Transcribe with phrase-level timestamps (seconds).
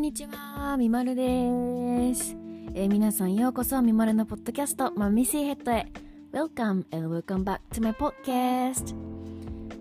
[0.00, 2.34] んにちは、みまるです。
[2.72, 5.92] えー、皆さんようこそみまるのポッドキャスト、マミシーヘッドへ。
[6.32, 8.96] Welcome and welcome back to my podcast.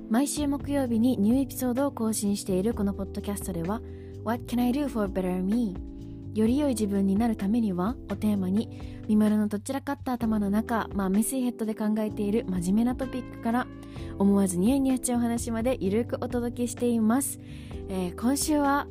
[0.09, 3.79] 毎週木曜日にニューエピソードを更新しているこのポッドキャストでは
[4.25, 5.77] What can I do for better me?
[6.35, 13.67] より良い自分になるためにはをテーマにみまるのどちらかった頭の中、まあ、メスイヘッドで考えている真面目なトピックから
[14.17, 17.39] 思わずニヤニヤしちゃう話までゆるくお届けしています、
[17.87, 18.85] えー、今週は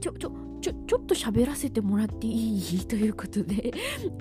[0.00, 2.86] ちょちょちょちょっと喋らせてもらっていい？
[2.86, 3.72] ということで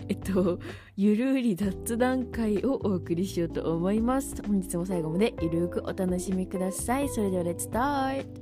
[0.10, 0.60] えっと
[0.98, 4.36] ゆるり雑談会をお送りしようと思います。
[4.46, 7.08] 本日も最後までゆるくお楽しみください。
[7.10, 8.42] それではレッツスタート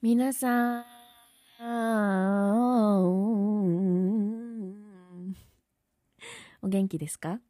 [0.00, 0.84] 皆さん
[6.62, 7.40] お元気ですか？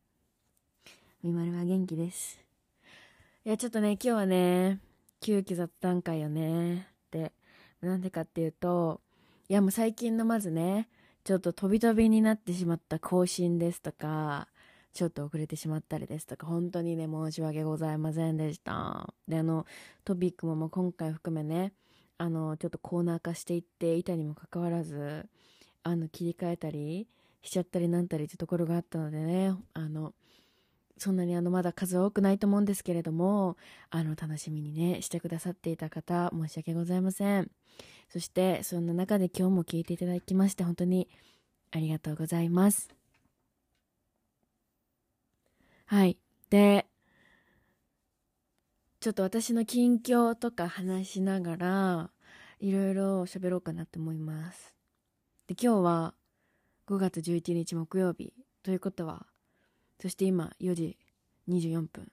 [1.27, 2.39] みまるは元気です。
[3.45, 4.79] いや、ちょっとね、今日はね、
[5.21, 6.87] 急遽雑談会よね。
[7.11, 7.33] で、
[7.81, 9.01] なんでかっていうと、
[9.49, 10.89] いやもう最近のまずね、
[11.25, 14.47] ちょっと飛び飛びになってしまった更新ですとか、
[14.93, 19.13] ちょっと遅れてしまったりですとか、本当にね、申し訳ございませんでした。
[19.27, 19.67] で、あの、
[20.05, 21.73] トピックももう今回含めね、
[22.19, 25.29] あの、ちょっとコーナー化していっていたにもかかわらず、
[25.83, 27.09] あの、切り替えたり
[27.43, 30.15] しちゃったりなんたりってところがあったのでね、あの、
[30.99, 33.57] そんなにあのまだ数多くないと思うんですけれども、
[33.91, 37.51] あの楽しみにね、してくださっていた方、申し訳ございません。
[38.09, 41.09] そして、そんな中で今日も聞いていただきまして、本当に
[41.71, 42.89] ありがとうございます。
[45.87, 46.19] はい。
[46.51, 46.87] で、
[49.01, 52.11] ちょっと私の近況とか話しながら、
[52.59, 54.75] いろいろ喋ろうかなと思います。
[55.47, 56.15] で、今日は
[56.89, 59.27] 5月11日木曜日ということは、
[60.01, 60.99] そして今4時
[61.49, 62.11] 24分。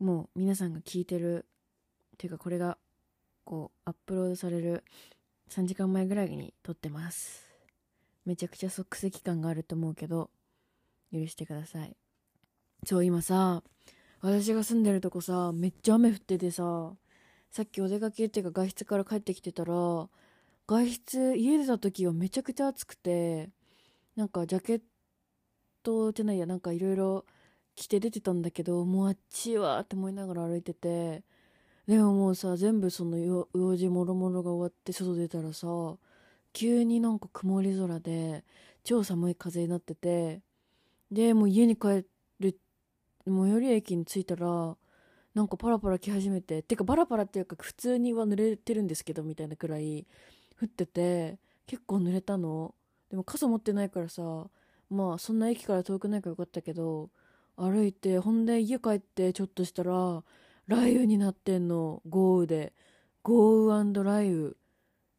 [0.00, 1.44] もう皆さんが聞いてる
[2.14, 2.78] っていうかこれが
[3.44, 4.84] こうアップロードされる
[5.50, 7.48] 3時間前ぐらいに撮ってます。
[8.24, 10.30] めちゃくちゃ即席感があると思うけど
[11.12, 11.96] 許してください。
[12.84, 13.62] そう今さ
[14.20, 16.92] 私が住んでるとこさめっちゃ雨降っててさ
[17.50, 19.72] さっきお出かけっていうか外出から帰ってきてたら
[20.66, 23.48] 外出家出た時はめちゃくちゃ暑くて
[24.16, 24.80] なんかジャケッ
[25.88, 27.24] トじゃないやなんかいろいろ
[27.74, 31.22] 着て出てたんだけどもうあっちはって思いながら歩いてて
[31.86, 35.66] でももうさ全部その用事もろもろが終わって外出たらさ
[36.52, 38.44] 急になんか曇り空で
[38.84, 40.42] 超寒い風になってて
[41.10, 42.04] でもう家に帰
[42.40, 42.58] る
[43.26, 44.76] 最寄り駅に着いたら
[45.34, 50.06] なんかパラパラ来始めててかパラパラっていうか普通には濡れてるんですけどみたいなくらい
[50.60, 52.74] 降ってて結構濡れたの。
[53.10, 54.48] でも傘持ってないからさ
[54.90, 57.10] まあそんな駅から遠くないかよかったけど
[57.56, 60.22] 歩いてほんで家帰ってちょっとしたら
[60.68, 62.02] 雷雨になってんの。
[62.06, 62.74] 豪雨で。
[63.22, 64.52] 豪雨雷雨。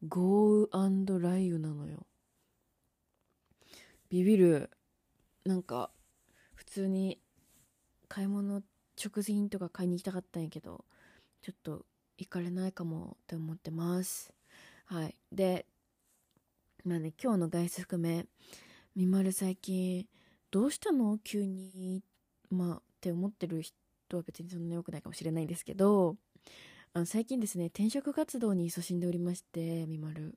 [0.08, 2.06] 豪雨雷雨なのよ。
[4.08, 4.70] ビビる。
[5.44, 5.90] なんか
[6.54, 7.18] 普通に
[8.08, 8.62] 買い物
[8.96, 10.84] 食品とか買いに行きたかったんやけど
[11.40, 11.86] ちょっと
[12.18, 14.32] 行かれないかもって思ってます。
[14.84, 15.16] はい。
[15.32, 15.66] で
[16.84, 18.26] まあね今日の外出含め
[18.96, 20.06] みまる最近
[20.50, 21.18] どうしたの？
[21.18, 22.02] 急に
[22.50, 26.16] まあって思ってる人は別にそんなに良くないかもしれないんですけど
[26.92, 30.36] あの最近ですね転職活動に勤しんでおりましてみまる。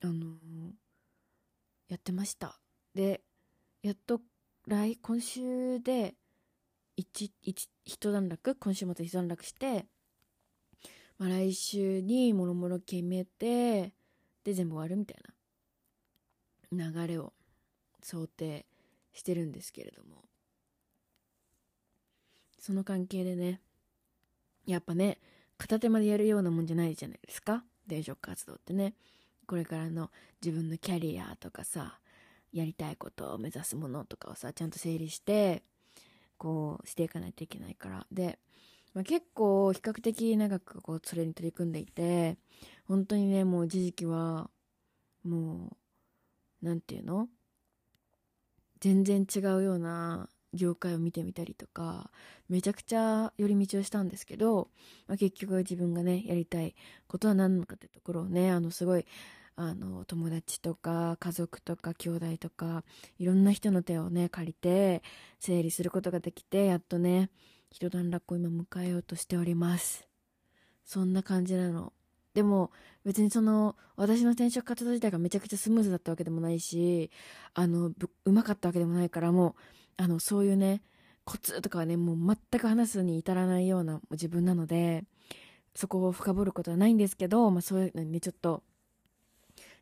[0.00, 0.36] あの、
[1.88, 2.60] やってました。
[2.94, 3.22] で
[3.82, 4.20] やっと
[4.68, 6.14] 来今週で
[6.96, 9.86] 一一一段落今週末一段落して、
[11.18, 13.92] まあ、来週にもろもろ決めて
[14.44, 15.16] で全部終わるみたい
[16.70, 17.32] な流れを
[18.02, 18.66] 想定
[19.12, 20.24] してるんですけれども。
[22.58, 23.60] その関係でね
[24.66, 25.18] やっぱね
[25.56, 27.64] 片手までやるようなもんじゃないじゃないですか。
[27.86, 28.94] 転職活動ってね。
[29.46, 30.10] これからの
[30.44, 31.98] 自分のキャリアとかさ
[32.52, 35.62] やりたいことを目指すものとかをさちゃんと整理して
[36.36, 38.06] こうしていかないといけないから。
[38.12, 38.38] で、
[38.92, 42.36] まあ、結構比較的長くこうそれに取り組んでいて
[42.86, 44.50] 本当にねもう一時期は
[45.24, 45.76] もう
[46.60, 47.28] 何て言うの？
[48.80, 52.10] 全然違うような業界を見てみたりとか
[52.48, 54.68] めちゃくちゃ寄り道をしたんですけど、
[55.06, 56.74] まあ、結局自分がねやりたい
[57.06, 59.04] ことは何なのかってところをねあのすごい
[59.56, 62.84] あの友達とか家族とか兄弟とか
[63.18, 65.02] いろんな人の手をね借りて
[65.40, 67.28] 整理することができてやっとね
[67.70, 70.06] 一段落を今迎えようとしております。
[70.84, 71.92] そんな感じなの。
[72.38, 72.70] でも
[73.04, 77.10] 別にその私の転職活動自体がめちゃくちゃスムーズだったわけでもないし
[77.52, 77.90] あの
[78.24, 79.56] うまかったわけでもないからも
[79.98, 80.80] うあのそういうね
[81.24, 85.02] コツとかはねもう全く話すに至らないような自分なので
[85.74, 88.62] そこを深掘ることはないんですけど、まあ、そういうのにねちょっと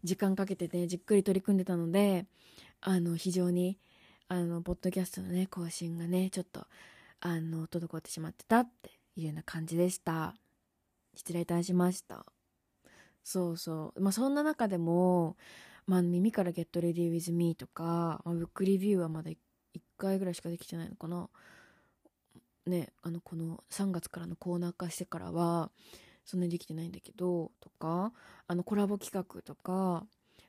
[0.02, 2.24] 時間かけてねじっくり取り組んでたので
[2.80, 3.76] あの非常に
[4.28, 6.66] あのポッドキャストのね更新がねちょっと
[7.20, 10.34] あの滞ってしまってたっていうような感じでした。
[11.14, 12.24] 失礼いたしました。
[13.28, 14.00] そうそう。
[14.00, 15.37] まあそんな中でも
[15.88, 19.37] まあ耳から Get Ready With Me とか、まあ、ブックリビューはまだ1
[19.99, 21.28] 回ぐらいしかできてないのかな。
[22.67, 25.73] ねあのこの3月からのコーナー化してからは
[26.25, 28.12] そんなにできてないんだけどとか
[28.46, 30.06] あのコラボ企画とか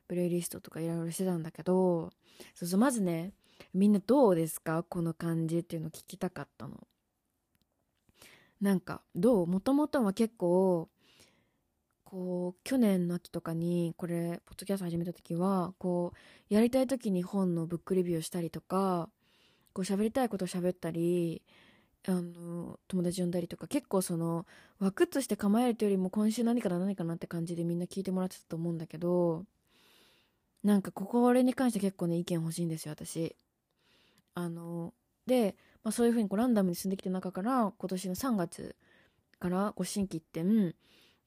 [0.08, 2.12] プレイリストとかいろいろしてたんだけど
[2.54, 3.34] そうそうまずね
[3.74, 4.84] みんなどうですか？
[4.84, 6.88] この感じっていうのを聞きたかったの。
[8.62, 9.48] なんかどう？
[9.48, 10.90] もともとは結構
[12.10, 16.14] こう去年の秋とかにこれポッドキャスト始めた時はこ
[16.50, 19.10] うやりたい時に本のブックレビューをしたりとか
[19.74, 21.42] こう喋りたいことを喋ったり
[22.08, 24.46] あの友達呼んだりとか結構その
[24.80, 29.44] 枠として構えるというよりも今週何かな何かなって感じでみんな聞いてもらってたと思うんだけど
[30.64, 33.36] なんかここれに関して結構ね意見欲しいんですよ私。
[34.34, 34.94] あの
[35.26, 38.78] で、まあ、そういうふうにこうランダムに進んできた中から今年の3月
[39.40, 40.74] からこう新規一点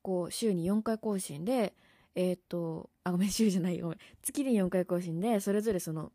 [0.02, 1.74] こう週に4回更新で
[2.14, 6.12] えっ、とあごめん週じゃないよ月に4回更新でそれぞれその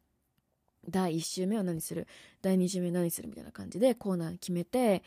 [0.90, 2.08] 第1週目は何する
[2.42, 5.04] 第2週目何するみたいな感じでコーナー決めて、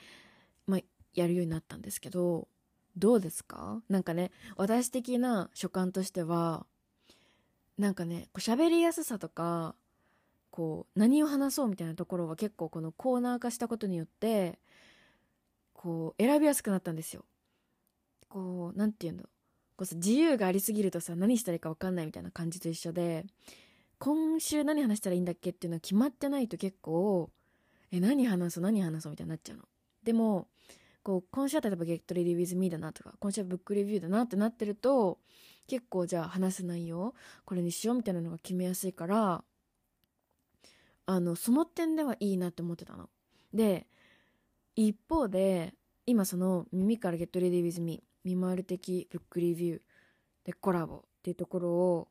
[0.66, 0.80] まあ、
[1.14, 2.48] やるようになったんですけど
[2.96, 3.80] どうですか？
[3.88, 6.66] なんかね私的な所感としては
[7.76, 9.76] なんかねこう喋りやすさとか
[10.50, 14.58] こう何を話そうみたいなところは結構このコーナー化したことによって
[15.74, 17.24] こう選びやすくなったんですよ。
[18.28, 23.24] こう何て言うのこうさ自由がありすぎるとさ何したらいいか分かんないみたいな感じと一緒で
[23.98, 27.30] 今週何話したらいいんだっけっていうのは決まってないと結構
[27.90, 29.64] え何話そう何話そうみたいになっちゃうの。
[30.02, 30.48] でも
[31.02, 35.18] こう今週は例えば「Get Ready With Me」だなとか今週はブックレビューだなってなってると
[35.66, 37.14] 結構じゃあ話す内容
[37.44, 39.44] これにしようみたいなのが決めやすいから
[41.06, 43.08] あのその点ではいいなって思ってたの。
[43.54, 43.86] で
[44.76, 45.74] 一方で
[46.06, 49.80] 今その「耳から Get Ready With Me」見回る的ブックレビュー
[50.44, 52.08] でコラボっていうところを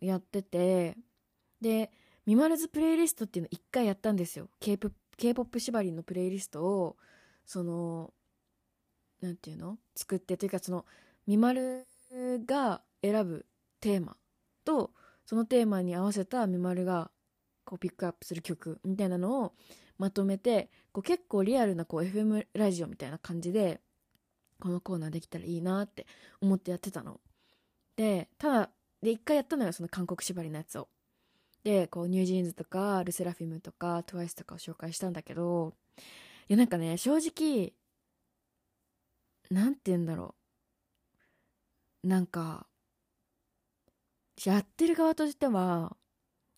[0.00, 0.96] やってて
[1.60, 1.90] で
[2.26, 4.48] ミマルズプレイリストっていうの一回やったんですよ。
[4.60, 6.96] K-POP 縛りのプレイリストを
[7.44, 8.12] その
[9.20, 9.78] 何て言うの？
[9.94, 10.84] 作ってというかその
[11.26, 11.86] ミマル
[12.46, 13.46] が選ぶ
[13.80, 14.16] テーマ
[14.64, 14.92] と
[15.24, 17.10] そのテーマに合わせたミマルが
[17.64, 19.52] こうピックアップする曲みたいなのを
[19.98, 23.80] まとめてこう結構リアルなこう FM ラジオみたいな感じで
[24.62, 26.06] このコーナーできたらいいなって
[26.40, 27.20] 思ってやってたの。
[27.96, 28.70] でただ
[29.02, 30.88] で一回やったのよその韓国縛りのやつを。
[31.64, 35.74] でこうニュージーンズとかルセラフィムとか TWICE とかを紹介したんだけど
[36.48, 37.72] いやなんかね正直
[39.50, 40.36] なんて言うんだろ
[42.04, 42.66] うなんか
[44.44, 45.96] やってる側としては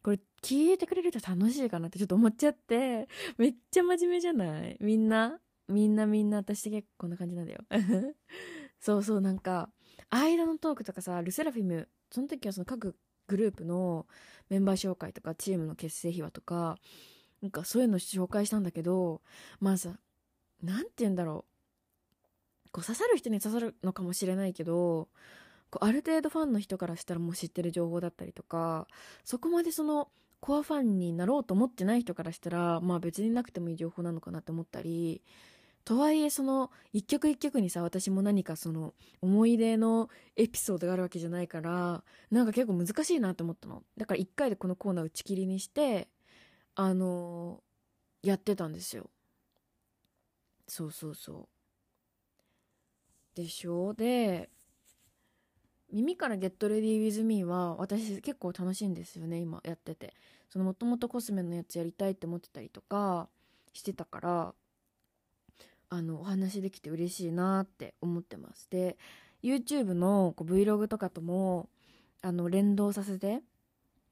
[0.03, 3.09] これ聞いてくれると楽しいかなってちょっと思っちゃって
[3.39, 4.77] めっちゃ真面目じゃない？
[4.81, 5.39] みんな？
[5.69, 7.61] みんなみんな私結構こんな感じなんだよ。
[8.81, 9.71] そうそうなんか
[10.11, 12.97] 間のトークとかさルセラフィムその時はその各
[13.27, 14.07] グループの
[14.51, 16.79] メンバー紹介とかチームの結成秘話とか
[17.41, 19.23] なんかそういうの紹介したんだけど
[19.61, 19.99] まあさ
[20.63, 21.55] 何て言うんだろう。
[22.73, 25.09] こう刺さる人に刺さるのかもしれないけど
[25.71, 28.89] こうある程度ファンの人からしたらもう知ってる情報だったりとか
[29.23, 30.09] そこまでその
[30.41, 35.23] コアファンになろうと思ってない人からしたらまあ別になくてもいい情報なのかなって思ったり
[35.85, 43.83] とはいえその一曲一曲にさ私も何かその思い出のエピソードがあるわけじゃないからなんか結構難しいなって思ったの。
[43.97, 46.09] だから1回でこのコーナー打ち切りにして
[46.75, 49.11] あのー、やってたんですよ。
[50.67, 51.49] そうそうそ
[53.35, 53.37] う。
[53.37, 53.93] でしょ？
[53.95, 54.49] で
[55.93, 60.15] 耳から Get Ready With Me は私結構楽しいんですよね今やってて。
[60.49, 63.29] そのもともとコスメのやつやりたいって思ってたりとか
[63.73, 64.55] してたから
[65.95, 68.97] あのお話できて嬉しいなって思ってますで
[69.43, 71.69] YouTube のこう Vlog とかとも
[72.23, 73.43] あの連動させて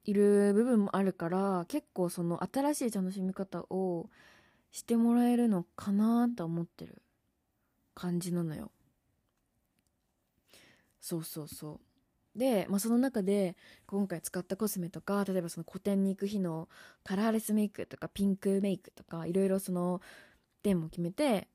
[0.05, 4.11] いる部分もあるから結構その新しい楽しみ方を
[4.71, 7.03] してもらえるのかなと思ってる
[7.95, 8.71] 感じなのよ。
[11.01, 11.81] そうそうそ
[12.35, 12.39] う。
[12.39, 16.69] で、まあ、その中で今回使ったコスメとか例えばその個展に行く日の
[17.05, 20.01] カラーレスメイクとかピンクメイクとかいろいろその
[20.63, 21.49] テーマを決めて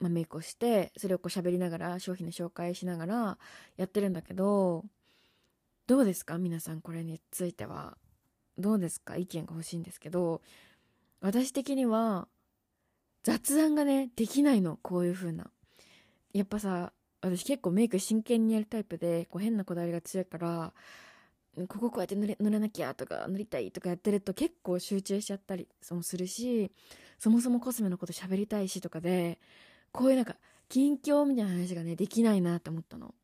[0.00, 3.38] まあ、メイクをしてそれをこう喋りながら商品の紹介しながら
[3.76, 4.84] やってるんだけど
[5.86, 6.38] どうですか？
[6.38, 7.96] 皆さんこれについては。
[8.58, 9.16] どうですか？
[9.16, 10.42] 意見が欲しいんですけど
[11.20, 12.28] 私的には
[13.22, 14.78] 雑談がねできないの。
[14.82, 15.50] こういう風な。
[16.32, 16.92] やっぱさ
[17.22, 20.72] 私結構メイク真剣にやるタイプでこう変なこだわりが強いから
[21.68, 26.70] こここうやって塗れ塗らなきゃとか塗りたいとかやってると結構集中しちゃったりもするし
[27.18, 29.38] そもそもコスメのこと喋りたいしとかで
[29.92, 30.36] こういうなんか
[30.68, 33.14] 近況みたいな話がねできないなって思ったの。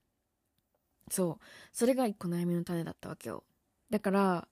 [1.10, 1.44] そう。
[1.72, 3.44] それが一個悩みの種だったわけよ。
[3.90, 4.48] だから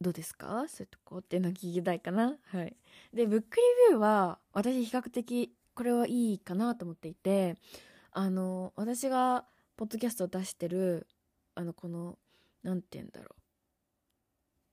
[0.00, 0.66] どうですか？
[0.68, 2.36] そういうとこっていうのを聞きたいかな。
[2.44, 2.76] はい。
[3.14, 7.56] でブックリビューは私比較的これはいいかなと思っていて
[8.12, 9.46] あの私が
[9.76, 11.06] ポッドキャストを出してる
[11.54, 12.18] あのこの
[12.62, 13.34] 何て言うんだろう。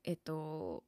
[0.03, 0.83] えっと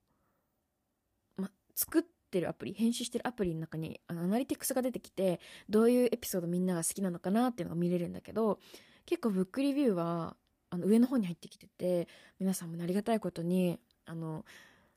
[1.37, 8.59] ま作ってるアプリ編集してるアプリの中にあのアナリティクスが出てきてどういうエピソードみんなが好きなのかなっていうのが見れるんだけど
[9.05, 10.35] 結構ブックリビューは
[10.71, 12.07] あの上の方に入ってきてて
[12.39, 14.43] 皆さんもありがたいことにあの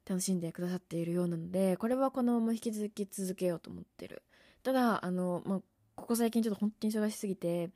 [0.08, 4.22] 楽しんでくださっているようなのでこれはこのまま引き続き続けようと思ってる。
[4.62, 5.60] ただあの、まあ、
[5.94, 7.70] ここ最近ちょっと本当に忙しすぎて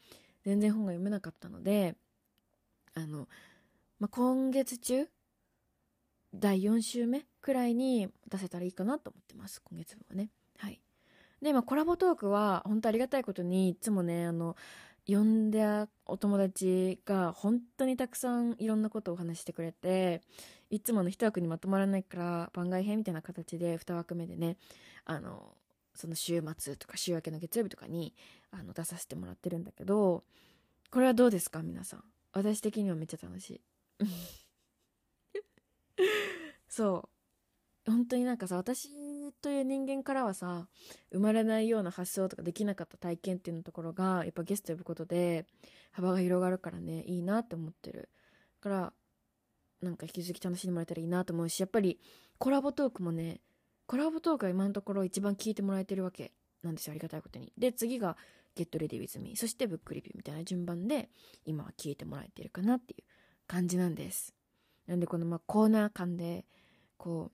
[0.44, 1.94] 全然本が読めなかったので
[2.94, 3.28] あの、
[3.98, 5.06] まあ、今月中
[6.34, 10.30] 第4週目くらいに出せたらいいかなと思ってます今月分はね。
[10.58, 10.80] はい。
[11.42, 14.56] で、まあ、コラボトークは本当ありがたいことにいつもねあの
[15.06, 20.20] 呼んだお友達が本当にたくさんいろんなことをお話してくれて
[20.68, 24.56] いつもの一枠にまとまらないから番外編みたいな形で2枠目でね
[25.06, 25.56] あの
[25.94, 28.14] その週末とか週明けの月曜日とかに
[28.50, 30.22] あの出させてもらってるんだけど
[30.90, 32.04] これはどうですか皆さん？
[32.32, 33.60] 私的にはめっちゃ楽しい。
[36.80, 37.10] そ
[37.86, 37.90] う。
[37.90, 38.88] 本当になんかさ私
[39.42, 40.66] という人間からはさ
[41.12, 45.44] 生まれないような発想とかできなかった体験っていうのところがやっぱゲスト呼ぶことで
[45.92, 48.08] 幅が広がるからねいいなって思ってる。
[48.62, 48.92] から
[49.82, 52.00] なんか引き続き楽しんでもらえたらいいなと思うしやっぱり
[52.38, 53.40] コラボトークもね
[53.86, 56.32] コラボトークが今のところ一番聞いてもらえてるわけ。
[56.62, 57.52] なんですよありがたいことに。
[57.58, 58.16] で次が
[58.54, 60.44] ゲットレディウィズミそしてブックリビューみたいな。
[60.44, 61.10] 順番で
[61.44, 63.04] 今は聞いてもらえてるかなっていう
[63.46, 64.34] 感じなんです。
[64.86, 66.46] なんでこのまコーナー感で
[67.00, 67.30] こ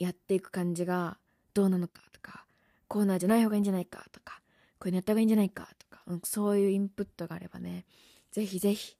[0.00, 1.16] うやっていく感じが
[1.54, 2.44] どうなのかとか
[2.88, 4.42] コーナーじゃない方がいいんじゃないかとか
[4.80, 7.86] こういうのやった方がいいんじゃないかとか、うん、そういうインプットがあればね
[8.32, 8.96] ぜひぜひ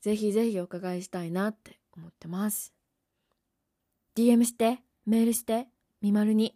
[0.00, 2.74] ぜひぜひお伺いしたいなって思ってます。
[4.16, 5.68] DM してメールして
[6.02, 6.54] みまるに。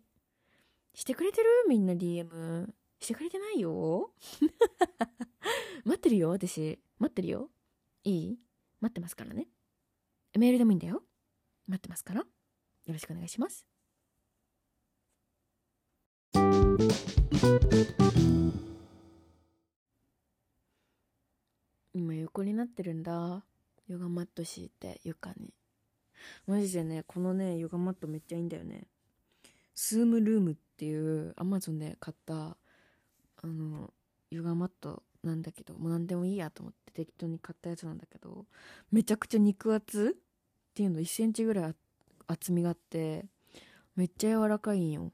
[0.93, 1.47] してくれてる？
[1.69, 2.69] みんな DM
[3.01, 4.11] してくれてないよ？
[5.87, 6.79] 待ってるよ私。
[6.99, 7.51] 待ってるよ。
[8.05, 8.39] いい？
[8.81, 9.49] 待ってますからね。
[10.37, 11.03] メールでもいいんだよ。
[11.69, 12.27] 待ってますからよ
[12.89, 13.67] ろしくお願いします。
[21.93, 23.45] 今横になってるんだ。
[23.87, 25.53] ヨガマット敷いて床に。
[26.47, 28.87] マジでねこのねヨガマットめっちゃいいんだよね。
[29.75, 32.57] スームルームっていうアマゾンで買った
[33.43, 33.93] あの
[34.31, 38.47] ヨガマットなんだけどもう何でもいいやと思って適当に買ったやつなんだけど
[38.91, 40.17] めちゃくちゃ肉厚
[40.79, 41.75] っていうの1センチぐらい
[42.29, 43.27] 厚みがあって
[43.97, 45.07] めっちゃ柔らかいんよ。
[45.07, 45.11] だ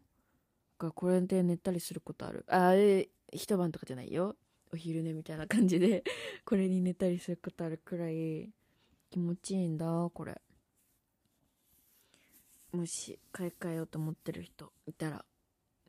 [0.77, 2.45] からこれで寝たりすることある。
[2.49, 4.37] あえ一晩とかじゃないよ。
[4.75, 6.05] お昼寝みたいな感じで
[6.45, 8.53] これに寝たりすることあるくらい
[9.09, 10.39] 気持ちいいんだこれ。
[12.73, 15.25] もし買い替えようと思ってる人いたら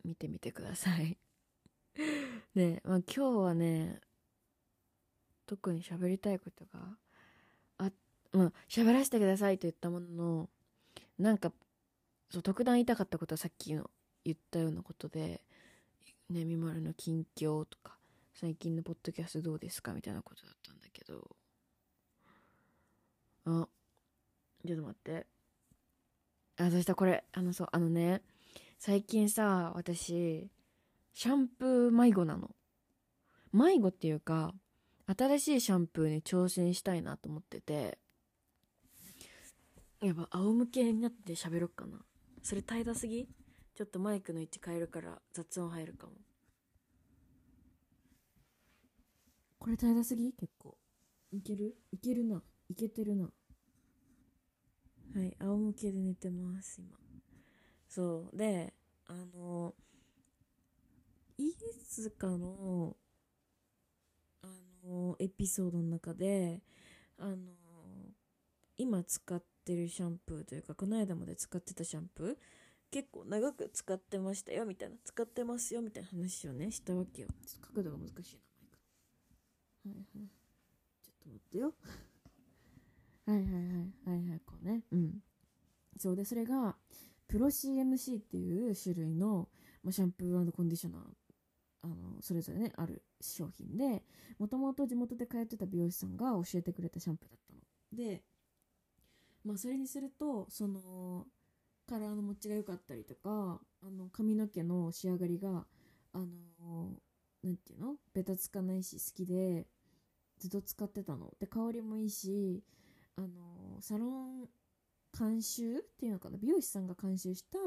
[0.05, 1.17] 見てみてください。
[2.55, 4.00] で、 まあ、今日はね
[5.46, 6.98] 特に喋りたいことが
[8.36, 10.50] まあ喋らせてくださいと言ったものの
[11.18, 11.51] なんか
[12.30, 13.89] そう特段言いたかったことはさっきの
[14.25, 15.42] 言ったようなことで、
[16.30, 17.98] ね、みまるの近況とか、
[18.34, 21.36] 最近のポッドキャストどうですかみたいなことだったんだけど、
[23.46, 23.68] あ、
[24.65, 25.27] ちょっと待って。
[26.58, 28.24] あ、そしたらこれ、あのそう、あのね、
[28.80, 30.50] 最近さ、私、
[31.13, 32.50] シャンプー迷子なの。
[33.54, 34.54] 迷子っていうか、
[35.06, 38.00] 新しいシャンプーに挑戦したいなと思ってて、
[40.02, 42.00] やっぱ仰向けになって喋ろっかな。
[42.44, 43.28] それ怠惰すぎ？
[43.74, 46.14] ちょっとマイクの位置変えるから雑音入るかも。
[49.58, 50.32] これ平らすぎ？
[50.34, 50.78] 結構。
[51.32, 51.75] いける？
[51.92, 52.44] いけるな。
[52.70, 53.30] いけてるな。
[55.16, 56.98] はい仰向けで寝てます今。
[57.88, 58.38] そう。
[58.38, 58.74] で
[59.08, 59.74] あの
[61.38, 61.52] い
[61.90, 62.96] つかの
[64.44, 64.48] あ
[64.86, 66.62] のエピソードの中で
[67.18, 67.36] あの
[68.78, 72.36] 今使ってるシャンプーというかこの間まで使ってたシャンプー
[72.91, 77.27] 結構長く使ってましたよみたいな使ってますよみたいな話をねしたわけよ。
[77.45, 78.39] ちょっと角度が難しい
[79.88, 80.27] なはいはい。
[81.01, 81.74] ちょっと待ってよ。
[83.27, 84.19] はいはいはい。
[84.19, 84.84] はいはいこうね。
[84.91, 85.24] うん。
[85.98, 86.75] そうでそれが
[87.27, 89.50] プロ CMC っていう種類の、
[89.84, 91.01] まあ、シャンプーコンディショナー
[91.84, 94.03] あのそれぞれねある商品で
[94.39, 97.60] もともと地元で通ってた美容師さんが教えてくれたシャンプーだったの。
[97.93, 98.24] で
[99.46, 101.25] まあそれにするとその
[101.88, 105.66] カラーの持ちが良かったりとかあの髪の毛の仕上がりが
[106.14, 106.25] あの
[107.44, 107.96] 何て言うの？
[108.14, 109.68] ベタつかないし好きで
[110.40, 111.32] ずっと使ってたの。
[111.40, 112.64] で香りもいいし
[113.16, 114.50] あのサロン
[115.18, 116.38] 監修っていうのかな？
[116.38, 117.60] 美容師さんが監修した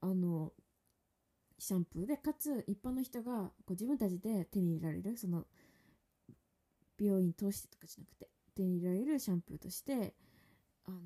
[0.00, 0.52] あの
[1.58, 2.06] シャンプー。
[2.06, 5.44] でかつ一般の人がこ自分たちで手に入れられるその
[6.96, 10.14] 美容院通してとかじゃなくて手に入れられるシャンプーとして
[10.88, 10.98] あの、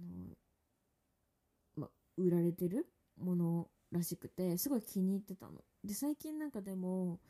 [1.76, 2.86] ま、売られてる
[3.18, 5.62] ものらしくてすごい気に入ってたの。
[5.84, 7.20] で最近なんかでも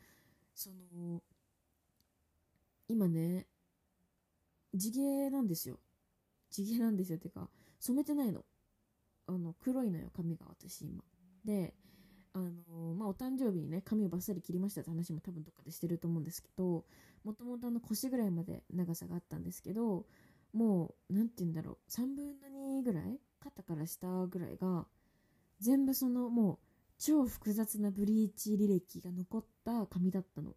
[0.53, 1.21] その
[2.87, 3.47] 今ね
[4.73, 5.79] 地毛なんですよ。
[6.49, 7.17] 地毛なんですよ。
[7.17, 8.43] ってか染めてないの。
[9.27, 11.03] あの黒いのよ髪が私今。
[11.45, 11.73] で
[12.33, 16.85] あの、まあ、お誕生日にね髪をバッサリ切りましたって話も多分どっかでしてると思うんですけど
[17.23, 20.05] もともと腰ぐらいまで長さがあったんですけど
[20.53, 21.91] もう何て言うんだろう。
[21.91, 22.47] 3分の
[22.79, 24.85] 2ぐらい肩から下ぐらいが
[25.59, 26.57] 全部そのもう
[26.99, 30.53] 超複雑なブリーチ履歴が残った髪だったの。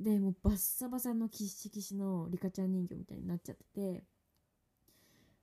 [0.00, 4.04] でもうバッサバサのキッシキシのリカちゃん人形みたいになっちゃってて。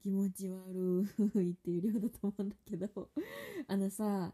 [0.02, 1.06] 気持ち悪
[1.42, 3.10] いっていう量だと思うんだけど。
[3.66, 4.32] あのさ、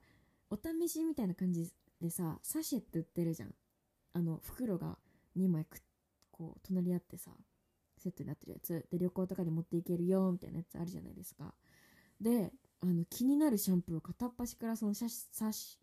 [0.50, 3.54] お試しみたいな感じでさ、サシェって売ってるじゃん。
[4.12, 4.98] あの、袋が
[5.36, 5.80] 2枚く
[6.30, 7.32] こう、隣り合ってさ、
[7.98, 8.86] セットになってるやつ。
[8.90, 11.54] で旅行とかに持っていけるよみたいなやつあるじゃないですか。
[12.20, 15.78] であの気になるシャンプーを片っ端からそのシャシサシ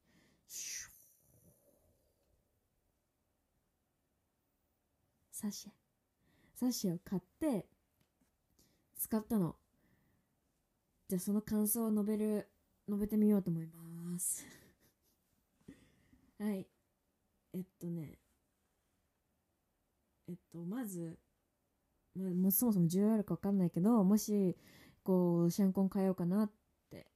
[5.32, 5.72] サッシェ。
[6.56, 7.68] サシェを買って
[8.98, 9.56] 使ったの。
[11.08, 12.48] じゃあその感想を述べる
[12.88, 14.46] 述べてみようと思います。
[16.40, 16.68] はい。
[17.54, 18.18] えっとね。
[20.28, 21.20] えっとまず
[22.16, 24.56] まあ、もうそもそも需要あるか分かんないけどもし
[25.04, 26.52] こうシャンコン変えようかなっ
[26.90, 27.08] て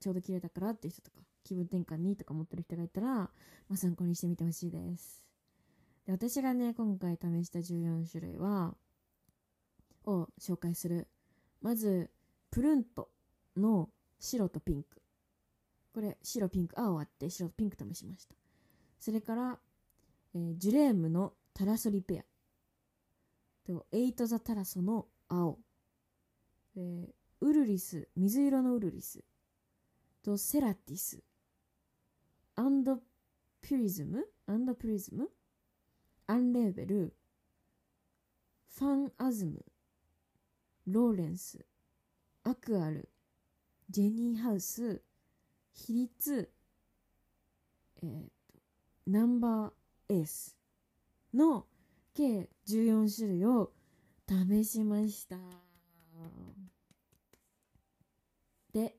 [0.00, 1.23] ちょうど切れたからっていう人とか。
[1.44, 3.30] 気分転換にとか思ってる人がいたら、ま
[3.72, 5.24] あ、参考にしてみてほしいです。
[6.06, 8.74] で私がね今回試した14種類は
[10.06, 11.06] を紹介する。
[11.60, 12.10] まず
[12.50, 13.10] プルント
[13.56, 15.02] の白とピンク。
[15.92, 18.34] これ白ピンク青あって白とピンク試しました。
[18.98, 19.58] それから、
[20.34, 22.24] えー、ジュレームのタラソリペア。
[23.66, 25.58] とエイト・ザ・タラソの青、
[26.76, 29.24] え、ウルリス水色のウルリス。
[30.22, 31.22] とセラティス。
[32.56, 32.98] アンド
[33.60, 35.28] ピュリズムアンドプリズム
[36.28, 37.16] アンレーベル
[38.78, 39.64] ファンアズム
[40.86, 41.64] ローレンス
[42.44, 43.08] アクアル
[43.90, 45.02] ジェニーハウス
[45.72, 46.50] 比率
[48.02, 48.12] えっ、ー、
[48.52, 48.60] と
[49.06, 50.56] ナンバーエース
[51.34, 51.66] の
[52.14, 53.72] 計14種類を
[54.28, 55.36] 試しました
[58.72, 58.94] で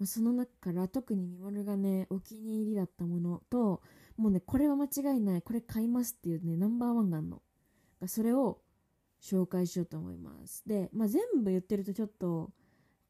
[0.00, 3.82] まその中から特にみまるがねお気に入りだったものと
[4.16, 7.42] もうねこれは間違いないこれ買いますっていうねナンバーワンがあるの。
[8.06, 8.58] それを
[9.20, 10.62] 紹介しようと思います。
[10.66, 12.50] で、まあ、全部言ってるとちょっと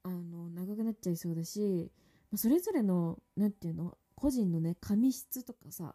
[0.02, 1.92] あの長くなっちゃいそうだし、
[2.30, 5.94] まあ、それぞれの何て言うの個人のね髪質とかさ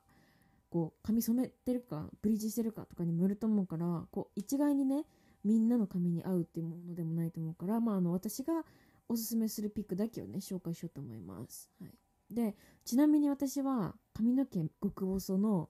[0.69, 5.05] こう髪染めてるかブリーチしてるかとかにもよると思うからこう一概にね
[5.43, 8.63] みんなの髪に合うっていうものでもないと思うから、まあ、あの私が
[9.07, 11.91] おすすめするピックだけをね紹介しようと思います、はい、
[12.33, 15.69] でちなみに私は髪の毛極細の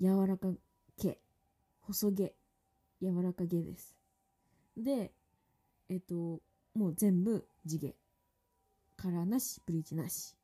[0.00, 0.48] 柔らか
[0.98, 1.18] 毛
[1.82, 2.34] 細毛
[3.02, 3.96] 柔らか毛です。
[4.76, 5.12] で
[5.88, 6.40] えっと
[6.74, 7.94] もう全部地毛。
[8.96, 10.34] カラーなしブリーチなし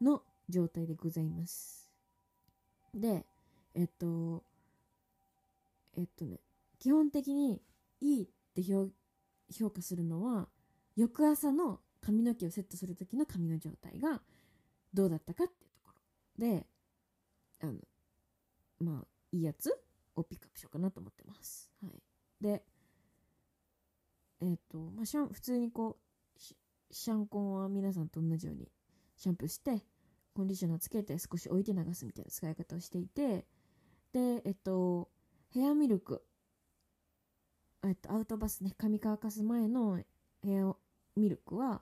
[0.00, 1.88] の状態でございます。
[2.92, 3.24] で、
[3.74, 4.42] えっと、
[5.96, 6.40] えっとね、
[6.78, 7.60] 基本的に
[8.00, 8.88] いいって評
[9.50, 10.48] 評価するのは
[10.96, 14.20] 翌朝の髪の毛をセットする時の髪の状態が
[14.92, 15.90] どうだったかっていうとこ
[16.38, 16.66] ろで
[17.60, 17.74] あの
[18.80, 19.70] まあいいやつ
[20.14, 21.70] をピックアップしようかなと思ってます。
[21.82, 22.02] はい、
[22.40, 22.62] で
[24.40, 26.04] えっ、とまあシャン普通にこう
[26.90, 28.70] シャンコンは皆さんと同じように
[29.16, 29.84] シャンプーして
[30.34, 33.46] コンディショナーつけて少し置いて流すみたいな使い方をしていて
[34.12, 35.08] でえっと
[35.50, 36.24] ヘアミルク
[37.84, 40.00] えっとアウトバスね髪乾かす前の
[40.42, 40.76] ヘア
[41.16, 41.80] ミルクは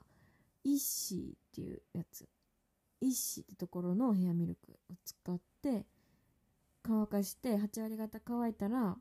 [0.63, 2.27] イッシーっていうやつ。
[3.01, 5.85] イッシーってところのヘアミルクを使って
[6.81, 8.97] 乾かして8割方乾いたら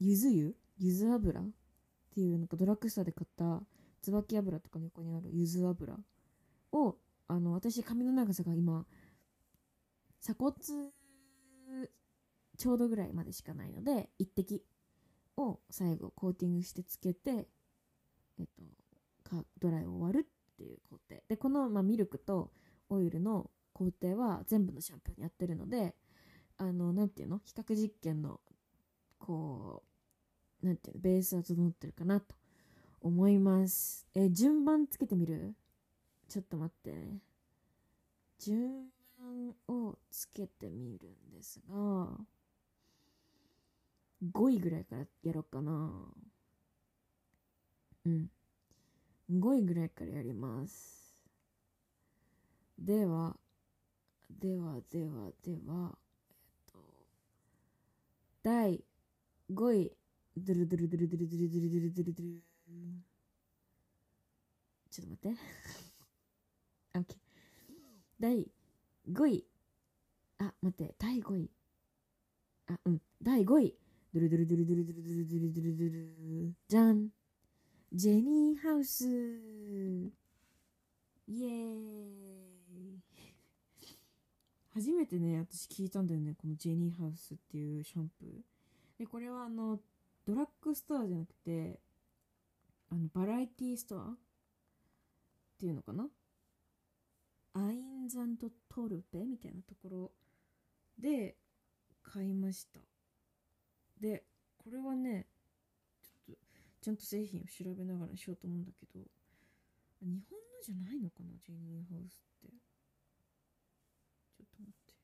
[0.00, 0.56] ゆず湯？
[0.78, 1.44] ゆず油っ
[2.14, 3.62] ていうなんかドラッグストアで買った
[4.02, 5.96] 椿油とかの横にあるゆず油
[6.72, 6.96] を
[7.28, 8.84] あの私髪の長さが今
[10.20, 10.54] 鎖骨
[12.56, 14.62] ちょうどぐらいまでしかないので一滴
[15.36, 17.48] を最後コーティングしてつけて
[18.38, 18.62] えっと
[19.60, 21.20] ドライを終わるっていう工程。
[21.28, 22.52] でこの、まあ、ミルクと
[22.88, 25.94] オイルの工程は全部のシャンプーにやってるので
[26.58, 27.40] あのなんていうの？
[27.44, 28.40] 比較実験の
[29.18, 29.82] こ
[30.62, 31.02] うなんていうの？
[31.02, 32.34] ベースは整ってるかなと
[33.00, 34.06] 思います。
[34.14, 35.54] え順番つけてみる？
[36.28, 37.18] ちょっと待ってね。
[38.38, 42.08] 順番をつけてみるんですが
[44.32, 45.90] 5位ぐらいからやろうかな
[48.06, 48.30] うん
[49.54, 51.14] 5位ぐらいからやります。
[52.76, 53.36] では
[54.28, 55.96] ではではでは
[56.28, 56.78] えっと
[58.42, 58.84] 第
[59.52, 59.92] 5位。
[60.36, 62.42] ドゥルドゥルドゥルドゥルドゥルドゥルドゥルドゥルドゥル。
[64.90, 65.38] ちょっと待って。
[66.98, 67.16] OK
[68.18, 68.50] 第
[69.08, 69.46] 5位。
[70.38, 70.94] あ待って。
[70.98, 71.50] 第5位。
[72.66, 73.00] あうん。
[73.22, 73.76] 第5位。
[74.12, 76.54] ドゥルドゥルドゥルドゥルドゥルドゥルドゥルドゥルドゥル。
[76.66, 77.08] じゃん。
[77.96, 79.06] ジェニーハウス。
[79.06, 79.08] イ
[81.44, 83.00] エーイ。
[84.74, 88.42] 初めてね私聞いたんだよねこのジェニーハウスっていうシャンプー。
[88.98, 89.80] でこれはあの
[90.24, 91.78] ドラッグストアじゃなくて
[92.88, 94.18] あのバラエティストアっ
[95.56, 96.10] ていうのかな？
[97.52, 100.12] アインザントトルペみたいなところ
[100.98, 101.38] で
[102.02, 102.80] 買いました。
[104.00, 104.26] で
[104.58, 105.28] これはね
[106.84, 109.00] ちゃんと製品を調べながらしようと思うんだけど
[110.02, 112.48] 日本のじゃないのかなジェニーハウスって。
[114.36, 114.94] ちょっと待って。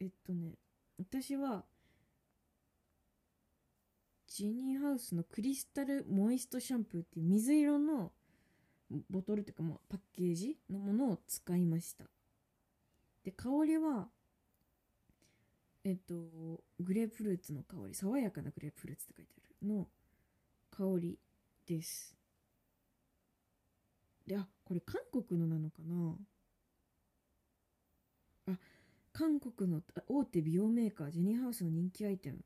[0.00, 0.54] えっとね
[0.98, 1.66] 私は
[4.26, 8.10] ジェニーハウスのクリスタルモイストシャンプーっていう水色の
[9.10, 12.04] ボトルっていうかもうパッケージのものを使いました。
[13.22, 14.08] で香りは
[15.84, 16.14] えっと
[16.80, 19.86] グレープフルーツの香り爽やかなグレープフルーツって書いてあるの
[20.70, 21.18] 香り
[21.66, 22.16] です。
[24.26, 26.16] であこれ韓国のなのかな？
[28.54, 28.58] あ
[29.12, 32.38] 韓国の大手美容メーカージェニーハウスの人気アイテム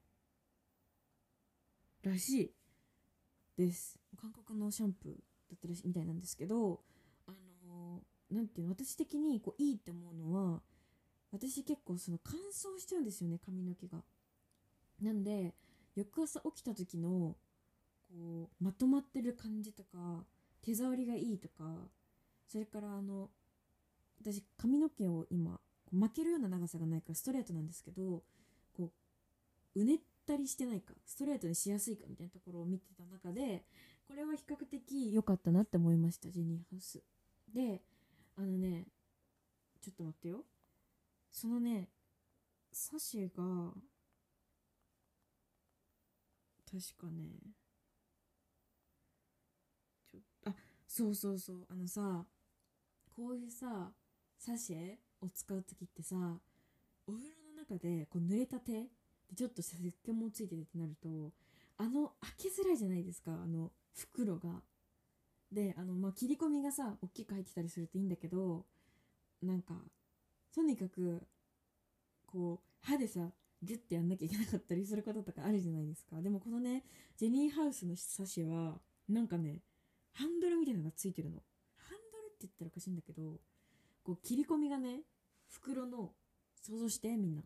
[2.03, 2.53] らしい
[3.57, 3.99] です。
[4.21, 5.17] 韓国のシャンプーだ
[5.55, 6.81] ったらしいみたいなんですけど
[7.27, 7.33] あ
[7.65, 10.61] のーなんていうの私的にこういいって思うのは
[11.33, 14.03] 私結構その乾燥しちゃうんですよね髪の毛が。
[15.03, 15.55] なんで
[15.95, 17.37] 翌朝起きた時の
[18.09, 20.25] こうまとまってる感じとか
[20.63, 21.89] 手触りがいいとか
[22.47, 23.31] それからあの
[24.21, 28.23] 私髪の毛を今こう巻けるような長さがないからストレートなんですけど
[28.73, 28.91] こ
[29.75, 33.65] ううねったりしてないかストレートにしやすいかみたいなところを見てた中で
[34.07, 37.03] これは比較的良かったなって思いましたジェニーハウス。
[37.55, 37.83] で
[38.37, 38.87] あのね
[39.83, 40.45] ちょっと待ってよ。
[41.39, 41.89] そのね
[42.73, 43.73] サシェが
[46.69, 47.55] 確かね
[50.11, 50.55] ちょあ
[50.89, 52.25] そうそうそうあのさ
[53.15, 53.93] こういうさ
[54.37, 56.17] サシェを使う時ってさ
[57.07, 58.89] お風呂の中でこう濡れた手で
[59.37, 61.31] ちょっと石鹸もついててってなると
[61.77, 64.61] あの開けづらいじゃないですかあの袋が。
[65.53, 68.67] であのまあ切り込みがさ大きく入ってたりするといいんだけど
[69.41, 69.75] なんか
[70.55, 71.23] とにかく
[72.27, 73.31] こう歯でさ
[73.63, 76.21] ギュッてやんなきゃいけなかったりすることとかあるじゃないですか。
[76.21, 76.85] でもこのね
[77.17, 79.61] ジェニーハウスのサシはなんかね
[80.13, 81.43] ハンドルみたいなのがついてるの。
[81.77, 83.41] ハンドルって言ったらおかしいんだけど
[84.05, 85.01] こう切り込みがね
[85.49, 86.13] 袋の
[86.63, 87.43] 想像してみんな。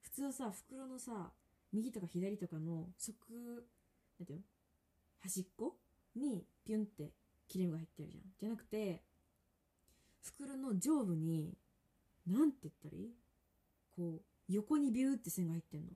[0.00, 1.30] 普通はさ袋のさ
[1.72, 3.60] 右とか左とかの側
[4.18, 4.44] なんていうの？
[5.20, 5.76] 端っこ
[6.14, 7.10] にピュンって
[7.48, 8.24] 切れ目が入ってるじゃん。
[8.38, 9.02] じゃなくて
[10.22, 11.56] 袋の上部に
[12.26, 13.10] なんて言ったらいい？
[13.96, 15.88] こう横にビューって線が入ってんの。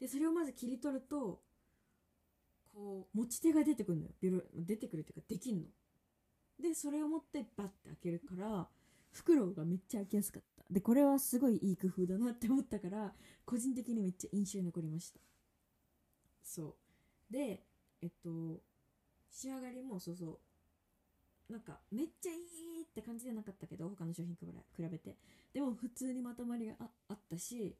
[0.00, 1.40] でそれをまず切り取ると
[2.74, 4.10] こう持ち手が出てくるのよ。
[4.20, 5.66] ビロ出てくるっていうかできんの。
[6.60, 8.68] でそれを持ってバッて開けるから
[9.12, 10.64] 袋がめっちゃ開きやすかった。
[10.70, 13.12] でこれはすごいいい工夫だなって思ったから
[13.44, 15.20] 個人的にめっちゃ印象に残りました。
[16.42, 16.76] そ
[17.30, 17.32] う。
[17.32, 17.62] で
[18.02, 18.60] えっと
[19.30, 20.38] 仕上がりもそうそう。
[21.48, 24.46] なんかめっちゃいいって感じじゃなかったけど他の商品比
[24.90, 25.16] べて。
[25.54, 26.74] でも普通にまとまりが
[27.08, 27.74] あったし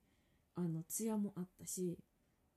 [0.55, 1.99] あのツヤもあったし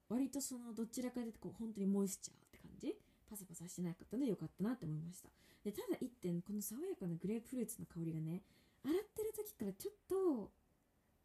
[0.09, 2.95] 割とそのどちらかでこう本当にモイスチャーって感じ？
[3.29, 5.29] パサパサしてなかったのでよかったなって思いました。
[5.63, 8.41] でただ一点この爽やかなグレープフルーツの香りがね
[8.83, 10.51] 洗ってる時からちょっと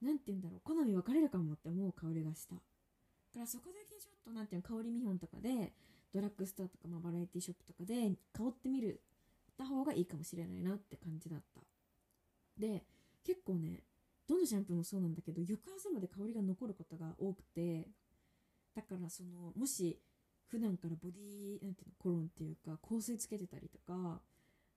[0.03, 2.55] 何て言うんだろう好み分かれるかもって思う香りがした。
[2.55, 5.73] だからそこだけちょっと何て言うの香り見本とかで
[6.13, 9.01] ドラッグストアとか、まあ、バラエティショップとかで香ってみる
[9.57, 11.61] た方がいいかもしれないなって感じだった。
[12.59, 12.85] で
[13.25, 13.83] 結構ね
[14.27, 17.89] どのシャンプーもそうなんだけど翌朝まで香りが残ることが多くて
[18.75, 19.99] だからそのもし
[20.49, 24.21] 普段からボディなんていうのコロンっていうか香水つけてたりとか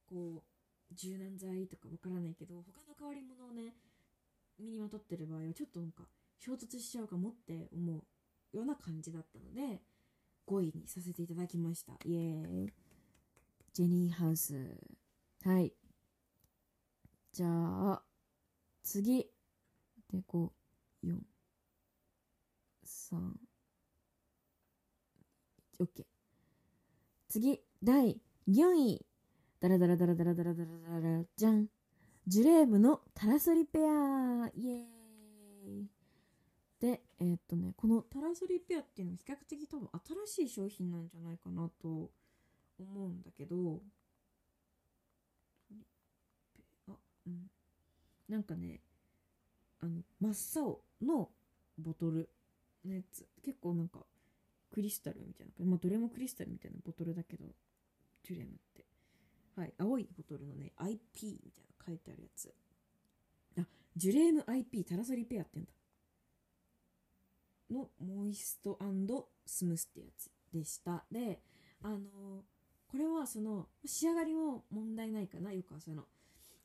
[0.08, 0.44] こ
[0.92, 3.74] う柔軟剤とかわからないけど他の香り物をね
[4.60, 6.04] 身にまとってる場合はちょっとなんか
[6.40, 7.94] 衝突しちゃうかもって思
[8.54, 9.82] うような感じだったので
[10.48, 11.94] 5位にさせていただきました。
[12.06, 12.79] イエーイ。
[13.74, 14.56] ジェニーハウス。
[15.44, 15.74] はい。
[17.32, 18.02] じゃあ
[18.84, 19.28] 次。
[20.12, 20.50] で5
[21.06, 21.18] 4
[22.86, 23.18] 3
[25.80, 26.04] OK
[27.28, 27.62] 次。
[27.84, 29.06] 第4位
[29.60, 31.68] ダラダラダラダラダラダラダラじゃん。
[32.28, 34.50] ジュレームのタラソリペア。
[34.56, 35.88] イエーイ。
[36.80, 39.90] でえー、っとねこのタラソリペアっていうのは比較的多分
[40.26, 42.10] 新しい商品なんじゃないかなと
[42.84, 43.82] 思うんだけど
[46.88, 46.94] あ
[47.28, 47.50] うん。
[48.28, 48.82] なんかね
[49.82, 51.30] あの真っ青の
[51.78, 52.30] ボトル
[52.86, 53.28] のやつ。
[53.44, 54.00] 結構なんか
[54.72, 57.46] クリスタルみたいなまあどれもクリスタルみたいなボトルだけど
[58.24, 58.86] ジュレムって。
[59.56, 62.54] はい青いボトルのね IP みたいな書いてあるやつ。
[63.60, 63.66] あ
[63.96, 65.74] ジュレーム IP タラソリペアって言うんだ。
[67.70, 68.80] のモイスト
[69.46, 71.04] スムスってやつでした。
[71.12, 71.42] で
[71.82, 72.00] あのー、
[72.92, 76.04] これはその仕上がりも問題ないかなよく朝の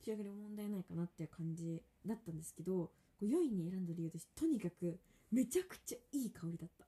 [0.03, 2.89] 仕上がりも問題ないかなっていう感じだったんですけど
[3.21, 4.99] 4位に選んだ理由としてとにかく
[5.31, 6.85] めちゃくちゃいい香りだった。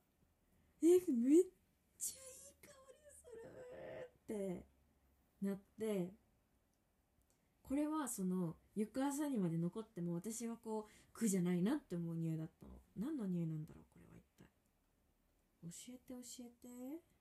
[0.84, 1.44] えめっ
[1.98, 4.66] ちゃいい香りするって
[5.42, 6.14] なって
[7.64, 12.72] これはその翌朝にまで残っても私はこう苦じゃないなって思う匂いだったの。
[13.08, 14.48] 何の匂いなんだろうこれは一体。
[15.64, 16.50] 教えて教え
[17.02, 17.17] て。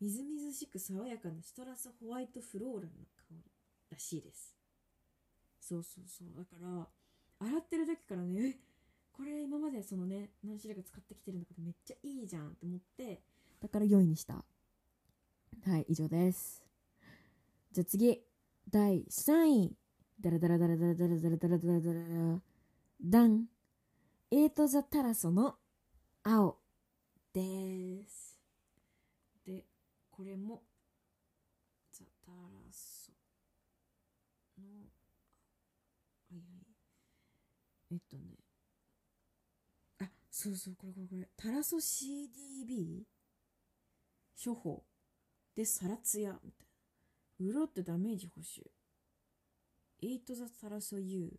[0.00, 3.50] みずみずしく爽やかなシトラスホワイトフローラルの香り
[3.90, 4.54] らしいです。
[5.60, 6.28] そうそうそう。
[6.36, 6.88] だから
[7.40, 8.58] 洗ってる時からね
[9.12, 13.20] これ今までそのね何種類か使ってきてるんだけどめっちゃいいじゃんって思って
[13.60, 14.34] だから4位にした。
[14.34, 16.62] はい以上です。
[17.72, 18.22] じゃあ次。
[18.70, 19.76] 第3位。
[20.20, 22.40] ダラダラダラダラダラダラダラダラダラ。
[23.00, 23.46] ダン。
[24.30, 25.56] エイト・ザ・タラソの
[26.22, 26.58] 青
[27.32, 28.27] です。
[30.18, 30.64] これも
[31.92, 33.12] ザ・タラソ
[34.58, 34.64] の
[36.28, 36.42] はいはい
[37.92, 38.34] えっとね
[40.00, 43.04] あそうそうこれこれこれタラソ CDB
[44.44, 44.82] 処方
[45.54, 46.66] でサラツヤみたい
[47.40, 47.52] な。
[47.52, 48.62] 潤ってダメージ補修。
[50.02, 51.30] エイトザタラソ U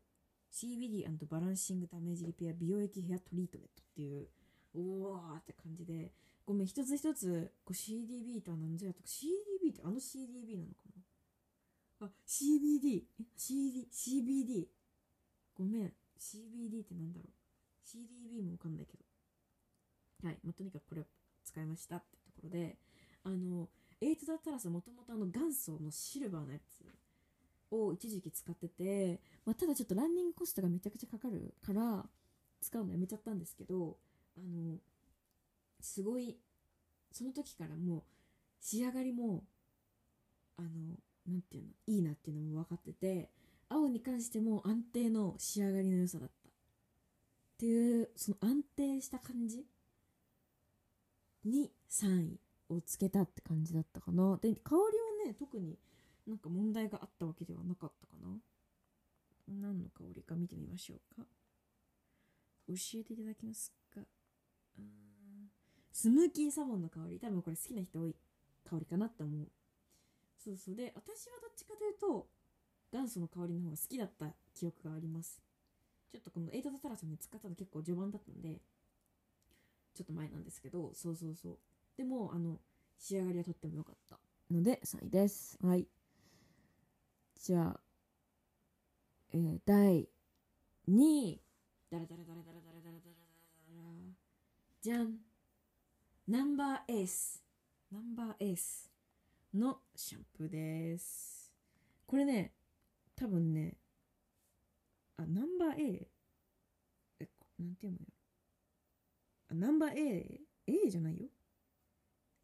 [0.53, 4.27] CBD& バランシングダメージリペア美容液ヘアトリートメントっていう
[4.73, 6.13] おわーって感じで
[6.49, 9.05] ごめん一つ一つこう CDB とは何ぞやとか。
[9.07, 10.81] CDB ってあの CDB なのか
[12.01, 12.07] な？
[12.07, 13.03] あ CBD、
[13.37, 14.65] CD、CBD
[15.53, 15.93] ごめん。
[16.19, 17.29] CBD ってなんだろう
[17.85, 20.27] ？CDB もわかんないけど。
[20.27, 21.03] はい、まあ、とにかくこれを
[21.45, 22.77] 使いましたってところで
[23.23, 23.69] あの
[24.01, 26.83] エイトダタラスもともとあの元祖のシルバーのやつ
[27.69, 32.03] を一時期使ってて、まあ、ただちょっとランニングコストがめちゃくちゃかかるから
[32.59, 33.97] 使うのやめちゃったんですけど
[34.35, 34.77] あの
[35.79, 36.37] すごい
[37.11, 38.03] その時からもう
[38.59, 39.43] 仕上がりも
[40.57, 40.69] あの
[41.27, 43.29] 何て言うのいいなっていうのも分かってて
[43.69, 46.49] 青に関しても安定の仕上がりの良さだった。
[46.49, 46.51] っ
[47.59, 49.65] ていうその安定した感じ
[51.43, 52.39] に3位
[52.69, 54.37] をつけたって感じだったかな。
[54.37, 55.77] で香りはね特に
[56.25, 58.37] なんか問題があったわけではなかったかな。
[59.47, 61.27] 何の香りか見てみましょうか。
[62.67, 64.01] 教えていただけますか？
[65.99, 67.19] スムーキーサボンの香り。
[67.19, 68.15] 多分これ好きな人多い
[68.63, 69.49] 香りかなって思う。
[70.37, 70.75] そうそう。
[70.75, 72.25] で私はどっちかというと
[72.93, 75.41] 元祖の香りの方が好きだった記憶があります。
[76.09, 78.61] ちょっとこのエイトタラソンで使ったの結構序盤だったんで
[79.93, 81.57] ちょっと前なんですけどそうそうそう。
[81.97, 82.61] でもあの
[82.97, 84.17] 仕上がりはとっても良かった
[84.49, 85.57] ので3位です。
[85.61, 85.85] はい。
[87.35, 87.79] じゃあ
[89.33, 90.07] えー、第
[90.87, 91.41] 2位。
[91.91, 93.19] ダラダラダラダラダラダラダラダラ。
[94.81, 95.28] じゃん。
[96.29, 97.43] ナンバーエース
[97.91, 98.87] ナンバーエース
[99.51, 101.51] のシャンプーです。
[102.05, 102.53] これね
[103.15, 103.77] 多分ね
[105.17, 106.07] あナンバー A
[107.19, 108.05] えなんて読むよ。
[109.49, 111.29] あナンバー A A じゃないよ。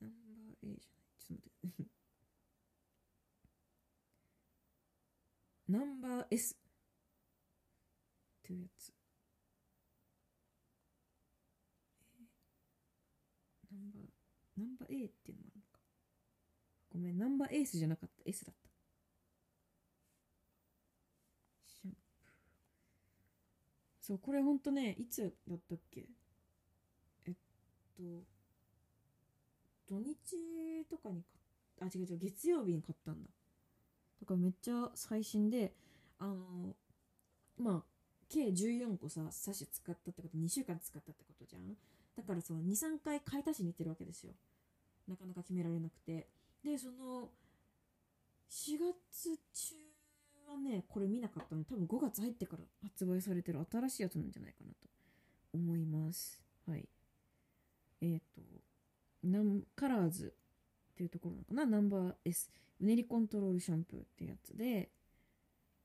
[0.01, 1.05] ナンバー A じゃない。
[1.19, 1.91] ちょっと待って。
[5.67, 6.57] ナンバー S っ
[8.41, 8.91] ていうやつ
[13.71, 14.03] ナンバー
[14.57, 15.79] ナンバー A っていうのもあるのか。
[16.93, 18.29] ごめんナンバーエースじゃなかった。
[18.29, 18.69] S だった。
[21.67, 21.99] シャンプー。
[24.01, 26.05] そうこれほんとねいつだったっけ？
[27.25, 27.35] えっ
[27.97, 28.23] と
[29.87, 30.15] 土日
[30.89, 31.23] とかに
[31.77, 33.29] 買っあ違う違う月曜日に買ったんだ。
[34.21, 35.73] だからめっちゃ最新で
[36.19, 36.75] あの
[37.57, 37.83] まあ
[38.29, 41.75] 計14個さサッシ使ったってこと2週間使ったってことじゃん。
[42.15, 44.33] だからその23回買い足しに行ってるわけですよ。
[45.07, 46.27] なかなか決められなくて。
[46.63, 47.29] でその
[48.49, 49.75] 4月中
[50.47, 54.87] はねこれ見なかったの多分5月入ってから発売されてる新しいやつなんじゃないかなと
[55.53, 56.41] 思います。
[56.67, 56.87] はい。
[58.01, 58.41] えっ、ー、と
[59.23, 59.39] ナ
[59.75, 60.33] カラーズ
[60.93, 61.65] っていうところなのかな？
[61.65, 64.89] ナンバー S うねりコントロールシャンプーってやつで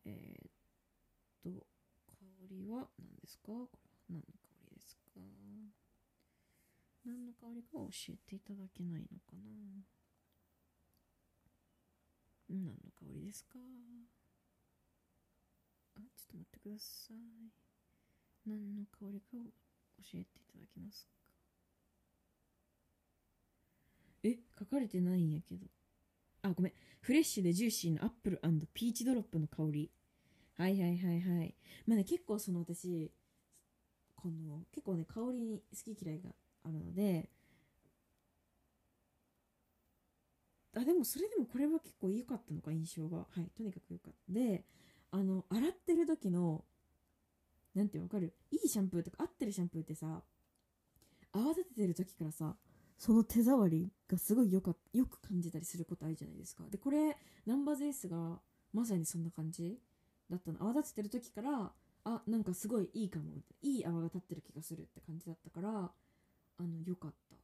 [0.04, 1.66] えっ、ー、と
[2.06, 3.46] 香りは何ですか？
[3.46, 3.68] こ
[4.10, 4.22] れは何？
[4.22, 4.39] の
[7.04, 9.40] 何の香りかを教えていただけないのかな
[12.48, 13.58] 何の香りですか？
[15.96, 17.16] あ、ちょっと待ってください。
[18.46, 19.50] 何の香りかを教
[20.14, 21.10] えていただけますか？
[24.24, 25.66] え、書かれてないんやけど。
[26.42, 26.72] あ、ごめん。
[27.00, 28.40] フレッシュでジューシーなアップル
[28.74, 29.90] ピーチドロップの香り。
[30.56, 31.54] はいはいはいはい。
[31.86, 33.10] まあね、結構その私、
[34.16, 36.30] この、結構ね、香りに好き嫌いが
[36.64, 37.28] あるので、
[40.76, 43.18] あ、でもそれでもこれは結構良かったのか、印象が。
[43.18, 44.32] はい、とにかく良かった。
[44.32, 44.64] で、
[45.10, 46.64] あの、洗ってる時の、
[47.74, 48.34] なんてわかる？
[48.50, 50.22] いいシャンプーとか合ってるシャンプーってさ、
[51.32, 52.56] 泡立ててる時からさ、
[52.98, 56.64] その手触りがすごいよかよく感じたりすることあるじゃないですか。
[56.70, 58.40] で、これ、ナンバーズエースが
[58.72, 59.78] まさにそんな感じ
[60.28, 60.58] だったの。
[60.60, 61.72] 泡立ててる時から、
[62.04, 63.42] あ、なんかすごいいいかも。
[63.62, 65.90] いい泡が立ってる気がするって感じだったから、
[66.60, 67.36] あの良かった。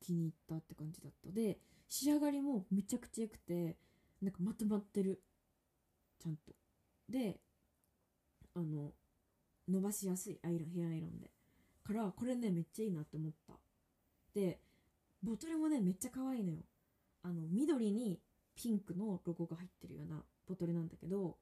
[0.00, 1.32] 気に入ったって感じだった。
[1.32, 3.76] で仕上がりもめちゃくちゃ良くて
[4.20, 5.22] なんかまとまってる。
[6.22, 6.52] ちゃんと。
[7.08, 7.40] で
[8.54, 8.92] あの
[9.66, 11.30] 伸ばしやすいアイロンヘアアイロンで。
[11.82, 13.54] からこれねめっちゃいいなって思った。
[14.34, 14.60] で
[15.22, 16.58] ボトルもねめっちゃ可愛いのよ。
[17.22, 18.20] あの緑に
[18.54, 21.38] ピンクのロゴが入ってるようなボトルなんだけど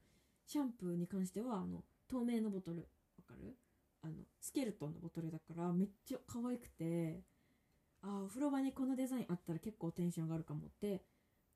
[0.46, 2.78] シャンプーに関してはあの透明のボトル。
[2.78, 2.84] わ
[3.26, 3.56] かる？
[4.02, 7.20] あのスケルトンのボトルだからめっちゃ可愛くて
[8.02, 11.02] ああお風呂場にこのデザインあったら結構テンション上がるかもって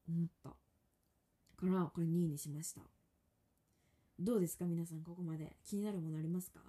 [0.09, 0.51] 思った。
[0.51, 2.83] からこれ2位にしました。
[4.19, 4.67] どうですか？
[4.67, 5.57] 皆さんここまで。
[5.65, 6.61] 気になるものありますか？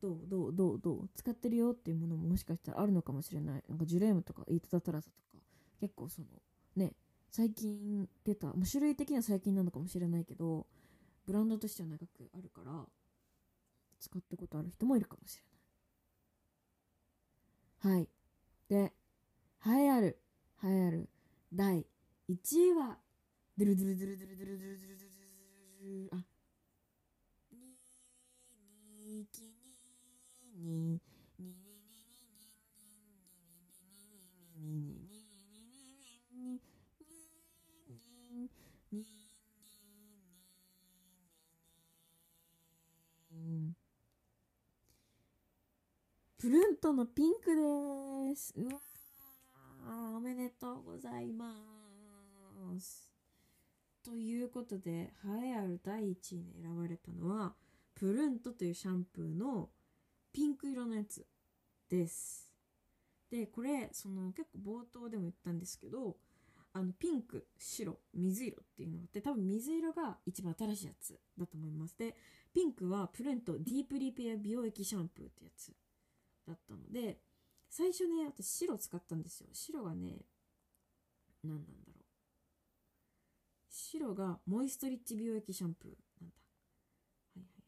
[0.00, 0.18] どう？
[0.26, 0.52] どう？
[0.52, 0.78] どう？
[0.80, 1.08] どう？
[1.14, 3.64] 使ってるよっていうものももしかしたらあるのかもしれない。
[3.68, 5.42] なんかジュレームとかイートダトラザとか
[5.80, 6.26] 結構その
[6.76, 6.92] ね
[7.30, 10.66] 最近出た、まあ、種類的には最近なのかもしれないけど
[11.26, 12.84] ブランドとしては長くあるから
[14.02, 15.38] 使ったことある人もいるかもし
[17.84, 17.98] れない。
[17.98, 18.08] はい。
[18.68, 18.92] で、
[19.64, 20.18] 栄えある、
[20.64, 21.08] 栄えある
[21.52, 21.86] 第
[22.28, 22.36] 1
[22.70, 22.98] 位は、
[23.56, 25.14] ドゥルドゥルドゥルドゥルドゥルドゥルドゥルドゥル
[25.78, 26.26] ドゥルあ、
[27.52, 27.78] に、
[29.18, 29.38] に、き、
[30.58, 31.00] に、に、
[31.38, 32.02] に、に、に、
[34.42, 35.20] に、に、に、に、
[36.32, 38.50] に、に、に、
[38.90, 39.06] に、
[43.42, 43.74] に、
[46.42, 48.52] プルントのピンクです。
[48.56, 48.80] うわ
[50.16, 51.54] おめでとうございま
[52.80, 53.08] す。
[54.04, 57.54] ということで、栄えある第1位に選ばれたのは、
[57.94, 59.68] プルントというシャンプーの
[60.32, 61.24] ピンク色のやつ
[61.88, 62.52] です。
[63.30, 66.16] で、これ、その結構冒頭でも言ったんですけど、
[66.72, 71.96] あの、ピンク、白、水色っていうのがあって、多分水色が一番新しいやつだと思います。
[71.96, 72.16] で、
[72.52, 75.72] ピンクはプルントディープリペア美容液シャンプーってやつ
[76.46, 77.18] だったので
[77.70, 79.48] 最初ね私白使ったんですよ。
[79.52, 80.26] 白がね
[81.42, 82.04] 何なんだろう。
[83.68, 85.90] 白がモイストリッチ美容液シャンプー。
[86.20, 86.36] なんだ。
[87.34, 87.58] はいはいは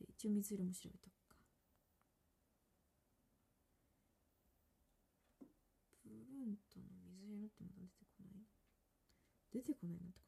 [0.00, 0.06] い。
[0.06, 1.36] で一応水色も調べとくか。
[6.02, 6.86] プルントの
[7.18, 8.44] 水色ってまだ出てこない。
[9.52, 10.19] 出てこないな。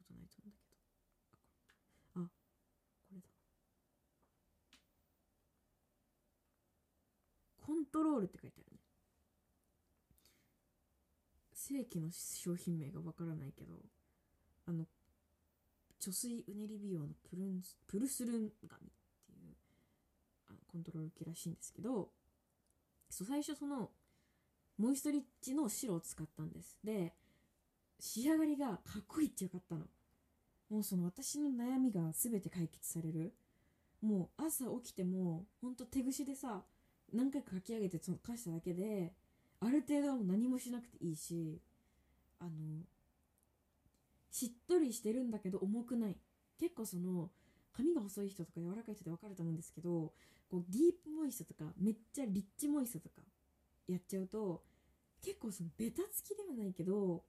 [7.72, 8.82] コントロールって書いてあるね。
[11.54, 13.72] 正規の商品名がわからないけど
[14.66, 14.84] あの
[15.98, 18.90] 貯水うねり美容のプルンプルスルンガミっ
[19.24, 19.54] ていう
[20.48, 22.10] あのコントロール機らしいんですけど
[23.08, 23.88] そう最初その
[24.76, 26.78] モイストリッチの白を使ったんです。
[26.84, 27.14] で
[27.98, 29.86] 仕上がりがかっこいいってよかったの。
[30.68, 33.32] もうその私の悩みが全て解決される。
[34.02, 36.64] もう朝起きてもほんと手ぐしでさ
[37.12, 39.12] 何回か書き上げてその貸しただけで
[39.60, 41.60] ある程度はもう何もしなくていいし
[42.40, 42.50] あの
[44.30, 46.16] しっとりしてるんだけど重くない。
[46.58, 47.30] 結構その
[47.72, 50.12] 髪が細い人とか柔らかい人で分かると思うんですけど
[50.50, 53.22] こうディープモイストとかめっちゃリッチモイストとか
[53.88, 54.62] やっちゃうと
[55.24, 57.24] 結構そのベタつきではないけど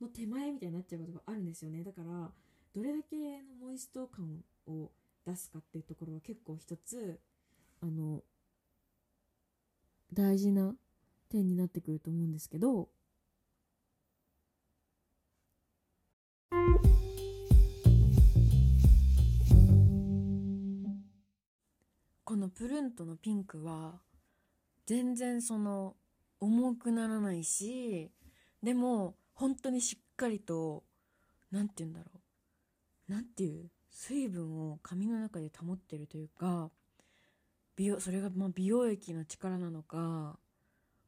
[0.00, 1.82] の手前みたいになっちゃうことがあるんですよね。
[1.82, 2.30] だから
[2.74, 4.90] どれだけのモイスト感を
[5.24, 7.18] 出すかっていうところは結構一つ
[7.80, 8.22] あの
[10.12, 10.74] 大事な
[11.28, 12.88] 点になってくると思うんですけど。
[22.24, 24.00] このプルントのピンクは
[24.84, 25.96] 全然その
[26.40, 28.10] 重くならないし
[28.62, 30.82] でも本当にしっかりと
[31.52, 32.20] 何て言うんだろう。
[33.08, 36.70] 何ていう水分を髪の中で保ってるというか
[37.76, 40.38] 美容それがま美容液の力なのか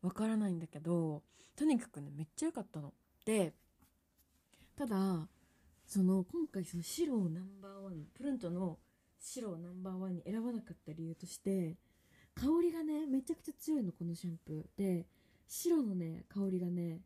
[0.02, 1.22] わからないんだけど
[1.56, 2.92] とにかくねめっちゃ良かったの。
[3.24, 3.54] で
[4.76, 5.28] ただ
[5.86, 8.78] その今回その白をナンバーワンプルントの
[9.18, 11.76] 白をナンバーワンに選ばなかった理由として
[12.34, 15.06] 香りがねめちゃくちゃ強いのこのシャンプーで
[15.48, 17.00] 白のね香りがね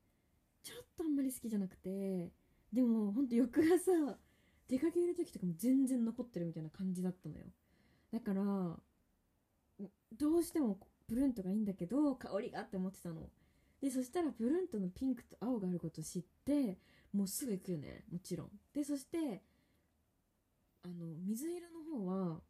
[0.63, 2.31] ちょっとあんまり好きじゃなくて
[2.73, 4.19] でもほんと翌朝
[4.69, 7.45] 出かける時とかも全然残ってるみたいな感じだったのよ
[8.13, 8.43] だから
[10.19, 13.29] どうしてもプルントがいいんだけど香りがって思ってたの。
[13.81, 16.79] でそしたらプルントのピンクと青があることを知って
[17.13, 18.05] もうすぐ行くよね。
[18.13, 18.51] もちろん。
[18.73, 19.43] でそして
[20.85, 20.95] あの
[21.27, 22.41] 水色の方は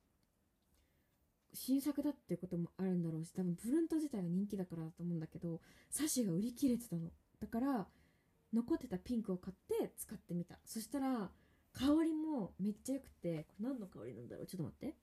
[1.55, 5.61] 新作だっていうこともあるんだろうし多分プルント自体が人気だからだと思うんだけど
[5.91, 7.11] サシが売り切れてたの。
[7.41, 7.87] だから
[8.53, 10.59] 残ってたピンクを買って使ってみた。
[10.65, 11.31] そしたら
[11.73, 14.47] 香りもめっちゃ良くてこれ何の香りなんだろう？
[14.47, 14.95] ちょっと待って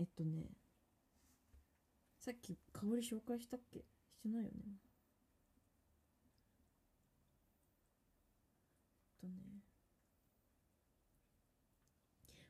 [0.00, 0.44] えっとね
[2.18, 3.80] さっき香り紹介したっけ？
[3.80, 4.50] してないよね。
[9.20, 9.32] とね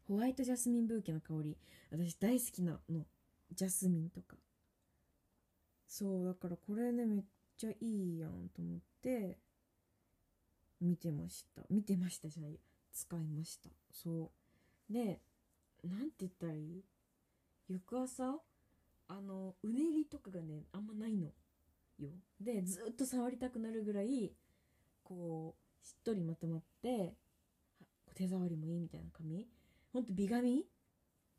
[0.07, 1.57] ホワイトジャスミンブーケの香り。
[1.91, 3.07] 私大好きなの。
[3.53, 4.37] ジャスミンとか。
[5.89, 7.25] そうだからこれねめっ
[7.57, 9.39] ちゃいいやんと思って。
[10.81, 11.63] 見てました。
[11.71, 12.59] 見てましたじゃない
[12.93, 13.71] 使いました。
[13.91, 14.31] そ
[14.91, 14.93] う。
[14.93, 15.21] で
[15.83, 16.85] なんて言ったらいい？
[17.69, 18.41] 翌朝
[19.09, 21.27] あのうねりとかがねあんまないの
[21.99, 22.11] よ。
[22.41, 24.33] でずっと触りたくなるぐらい
[25.03, 27.15] こうしっとりまとまって
[28.15, 29.47] 手触りもいいみたいな髪
[29.93, 30.65] ほんと美髪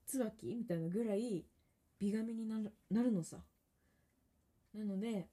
[0.06, 1.46] 椿みたいなぐらい
[2.00, 3.38] 美髪になるなるのさ。
[4.74, 5.30] なので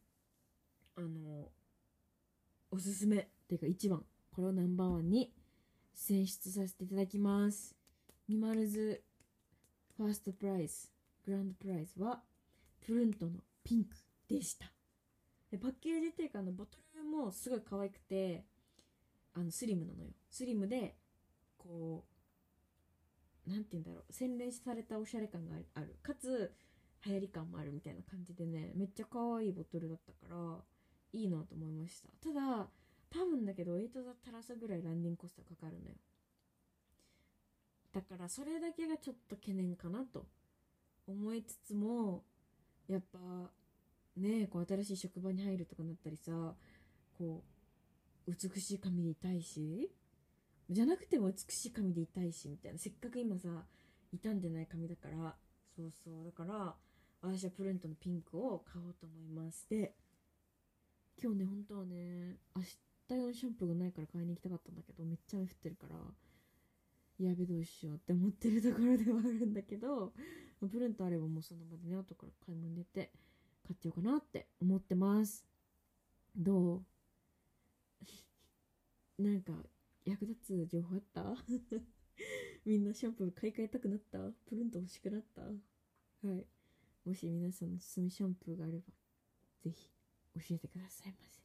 [0.96, 1.50] あの
[2.70, 5.32] おすすめっていうか1番これをナンバーワンに
[5.94, 7.74] 選出させていただきます。
[8.28, 9.02] ミマルズ
[9.96, 10.88] ファーストプライズ
[11.24, 12.22] グランドプライズは
[12.84, 13.32] プルントの
[13.64, 13.96] ピンク
[14.28, 14.66] でした。
[15.50, 18.44] でパッケージっていうかあのボトルもすごい可愛くて
[19.34, 20.10] あのスリムなのよ。
[20.30, 20.96] スリムで
[21.58, 22.04] こ
[23.46, 24.12] うなんて言うんだろう。
[24.12, 25.96] 洗練されたおしゃれ感がある。
[26.02, 26.52] かつ
[27.04, 30.64] 流行り感もあるみたいな感じでねめっちゃ可愛いボトルだったから
[31.12, 32.08] いいなと思いました。
[32.20, 32.68] ただ
[33.10, 35.94] 多分だけど8ザタラサぐらいランディングコストかかるのよ。
[37.92, 40.26] だからそれだけがちょっと懸念かなと。
[41.06, 42.22] 思いつつも
[42.86, 43.18] やっぱ
[44.16, 46.54] ねこう新しい職場に入るとかなったりさ
[47.18, 47.42] こ
[48.28, 49.90] う美しい髪でいたいし
[50.70, 52.78] じゃなくても美しい髪でいたいしみたいな。
[52.78, 53.48] せっかく今さ
[54.12, 55.34] 傷んでない髪だから。
[55.74, 56.24] そうそう。
[56.24, 56.74] だから
[57.22, 59.94] 私はプルントのピンクを買おうと思いますで
[61.22, 65.96] 今日ね本当はね明日用のシャンプーがないから買いに行きたかったんだけどめっちゃ雨降ってるから。
[67.24, 70.12] やべどうしようって思ってるところではあるんだけど
[70.60, 73.10] プルントあればもうその場でね後から買い物に出て
[73.66, 75.44] 買ってようかなって思ってます。
[76.36, 76.84] どう？
[79.22, 79.52] なんか
[80.04, 81.24] 役立つ情報あった？
[82.64, 84.18] みんなシャンプー買い替えたくなった？
[84.46, 85.42] プルント欲しくなった？
[85.42, 86.46] はい。
[87.04, 88.84] もし皆さんのおすすめシャンプーがあれば
[89.60, 89.90] ぜひ
[90.34, 91.41] 教えてくださいませ。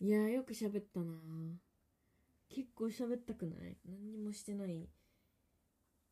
[0.00, 1.12] いやーよく喋ったな。
[2.48, 3.76] 結構喋ったくない？
[3.84, 4.88] 何にもしてない。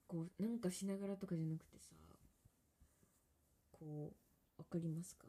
[0.06, 1.94] こうなんかしながらとかじゃなくてさ
[3.72, 4.12] こ
[4.58, 5.26] うわかりますか？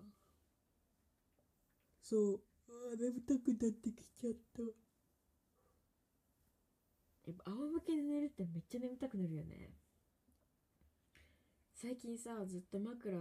[2.02, 2.42] そう。
[2.68, 4.64] あ眠たくなってきちゃった。
[7.26, 9.74] やっぱ仰向けで寝るってめっちゃ眠たくなるよね。
[11.76, 13.18] 最近さずっと枕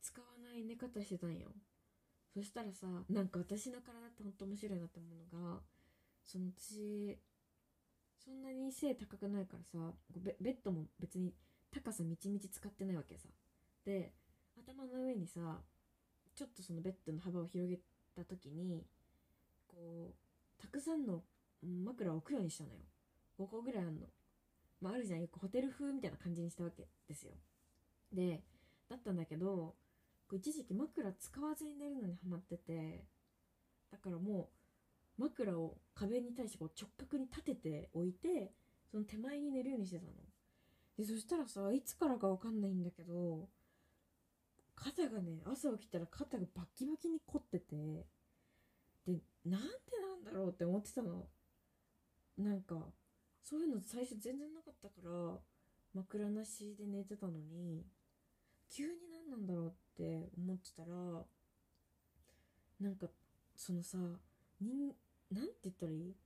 [0.00, 1.48] 使わない寝方してたんよ。
[2.34, 5.60] そしたらさなんか私の体ってほんと面白いなって思うのが
[6.24, 7.18] その私
[8.22, 11.32] そんなに背高くないからさベベッドも別に
[11.72, 13.28] 高さみちみち使ってないわけさ。
[13.84, 14.12] で
[14.58, 15.62] 頭の上にさ
[16.34, 17.78] ちょっとそのベッドの幅を広げ
[18.14, 18.84] た時に
[19.66, 21.22] こうたくさんの
[21.62, 22.80] 枕を置くようにしたのよ。
[23.38, 24.06] 5個ぐらいあんの。
[24.80, 25.20] まああるじゃん。
[25.20, 27.32] よくホテル風みたいな感じにしたわけですよ。
[28.12, 28.42] で
[28.88, 29.74] だったんだけど
[30.32, 33.04] 一時期枕使わずに寝るのにハマってて
[33.90, 34.50] だからも
[35.18, 38.52] う枕を壁に対してこう直角に立てておいて
[38.90, 40.12] その手前に寝るようにしてたの。
[40.98, 43.48] でそしたらさいつからかわかんないんだけど
[44.74, 47.76] 肩がね朝起きたら肩がバッキバキに凝ってて
[49.06, 49.66] でなんで
[50.00, 51.26] なんだろうって思ってたの。
[52.38, 52.76] なんか
[53.48, 55.38] そういうの最初全然なかったから
[55.94, 57.86] 枕なしで寝てたのに
[58.68, 60.88] 急に何なんだろうって思ってたら
[62.80, 63.06] なんか
[63.54, 63.98] そのさ
[64.60, 64.96] 人
[65.30, 66.16] なんて言ったらいい？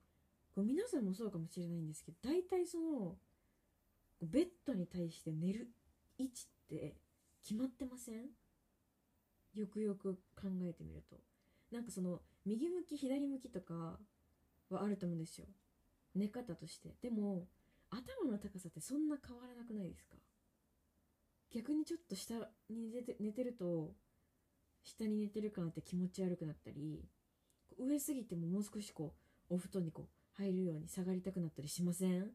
[0.54, 3.16] こう皆さんもそうかもしれないんですけど大体その
[4.22, 5.68] ベッドに対して寝る
[6.16, 6.96] 位置って
[7.42, 8.30] 決まってません？
[9.54, 11.16] よくよく考えてみると。
[11.70, 13.98] なんかその右向き左向きとか
[14.70, 15.46] はあると思うんですよ。
[16.14, 16.96] 寝方として。
[17.02, 17.46] でも
[17.90, 20.16] 頭の高さってそんな変わらなくないですか？
[21.50, 22.34] 逆にちょっと下
[22.68, 23.94] に寝て寝てると
[24.84, 27.04] 下に寝てる感あって気持ち悪くなったり
[27.78, 29.14] 上すぎてももう少しこ
[29.50, 32.30] うお布団にこう入るように下がりたくなったりしません？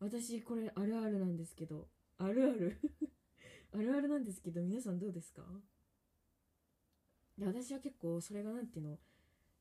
[0.00, 2.80] 私これあるあるなんですけどあるある？
[3.72, 5.42] あるあるなんですけど皆さんどうですか？
[7.38, 8.98] で私は結構それがなんていうの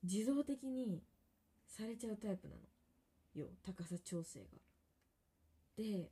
[0.04, 1.04] 自動的に
[1.68, 2.62] されちゃうタイプなの。
[3.36, 4.46] よ高さ調整が。
[5.78, 6.12] で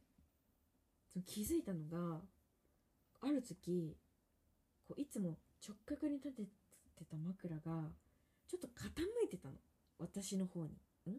[1.26, 2.22] 気づいたのが
[3.22, 3.96] ある時
[4.88, 7.62] こういつも直角に立ててた枕が
[8.48, 9.56] ちょっと傾いてたの。
[10.00, 10.72] 私の方に。
[11.12, 11.18] ん？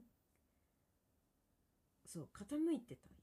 [2.06, 3.18] そう傾いてたんよ、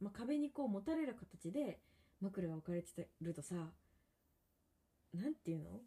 [0.00, 1.80] まあ、壁にこう持たれる形で
[2.20, 3.54] 枕が置かれてるとさ
[5.14, 5.80] なんていうの？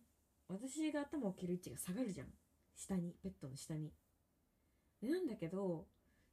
[0.47, 2.27] 私が頭を置ける位置が下がるじゃん。
[2.75, 3.91] 下にベッドの下に。
[5.01, 5.87] でなんだけど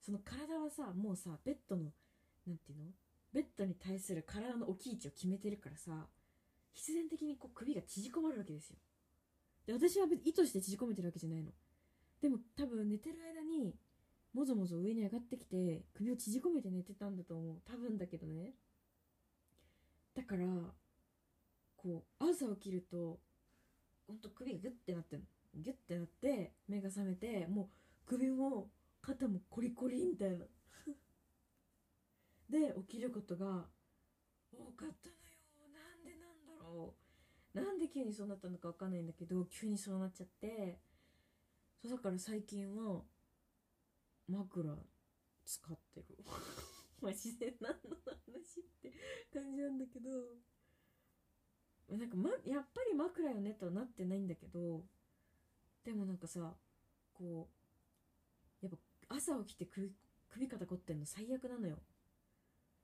[0.04, 1.84] その体はさもうさベッドの
[2.46, 2.84] なんていうの？
[3.32, 5.92] ベッドに対する体の置き位置を決めてるからさ
[6.74, 8.76] 必然的にこう首が縮こまるわけですよ。
[9.66, 11.52] で私は意図して縮こめてるわけじゃないの。
[12.20, 13.74] でも多分寝てる間に
[14.34, 17.56] もぞもぞ上に上がってきて首を縮こめて寝てたんだと思う。
[17.64, 18.50] 多分だけどね。
[20.16, 20.44] だから
[21.76, 23.18] こう朝起きると
[24.06, 25.22] ほんと首がグッてなってる
[25.54, 27.66] ギュッてなって目が覚めてもう
[28.06, 28.68] 首も
[29.02, 30.46] 肩もコリコリみたいな。
[32.48, 33.46] で起きることが
[34.52, 35.68] 多かったのよ。
[35.72, 36.94] なんでなんだろ
[37.54, 37.58] う。
[37.58, 40.78] なんで急にそうなったのか分かんないんだけど急にそうなっちゃって。
[41.80, 43.02] そうだから最近は
[44.28, 44.76] 枕
[45.44, 46.18] 使ってる。
[47.00, 48.92] マジで何の話って
[49.32, 50.10] 感じなんだけど。
[51.88, 54.86] なんか、ま、やっぱり枕よねとはなってないんだけど。
[55.84, 56.56] でもなんかさ
[57.12, 57.61] こう
[59.12, 59.90] 朝起きて首
[60.30, 61.76] 首肩凝ってんの最悪なのよ。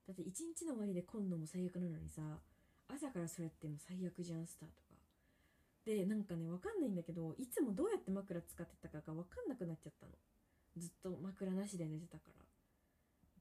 [0.06, 2.22] だって一日の終わりで凝んのも最悪なのにさ
[2.88, 4.96] 朝からそれってもう最悪じゃんスタートが。
[5.84, 10.12] でなんかね分かんないんだけどいつもどうやって枕使ってたかが分かんなくなっちゃったの。
[10.76, 12.24] ずっと枕なしで寝てたか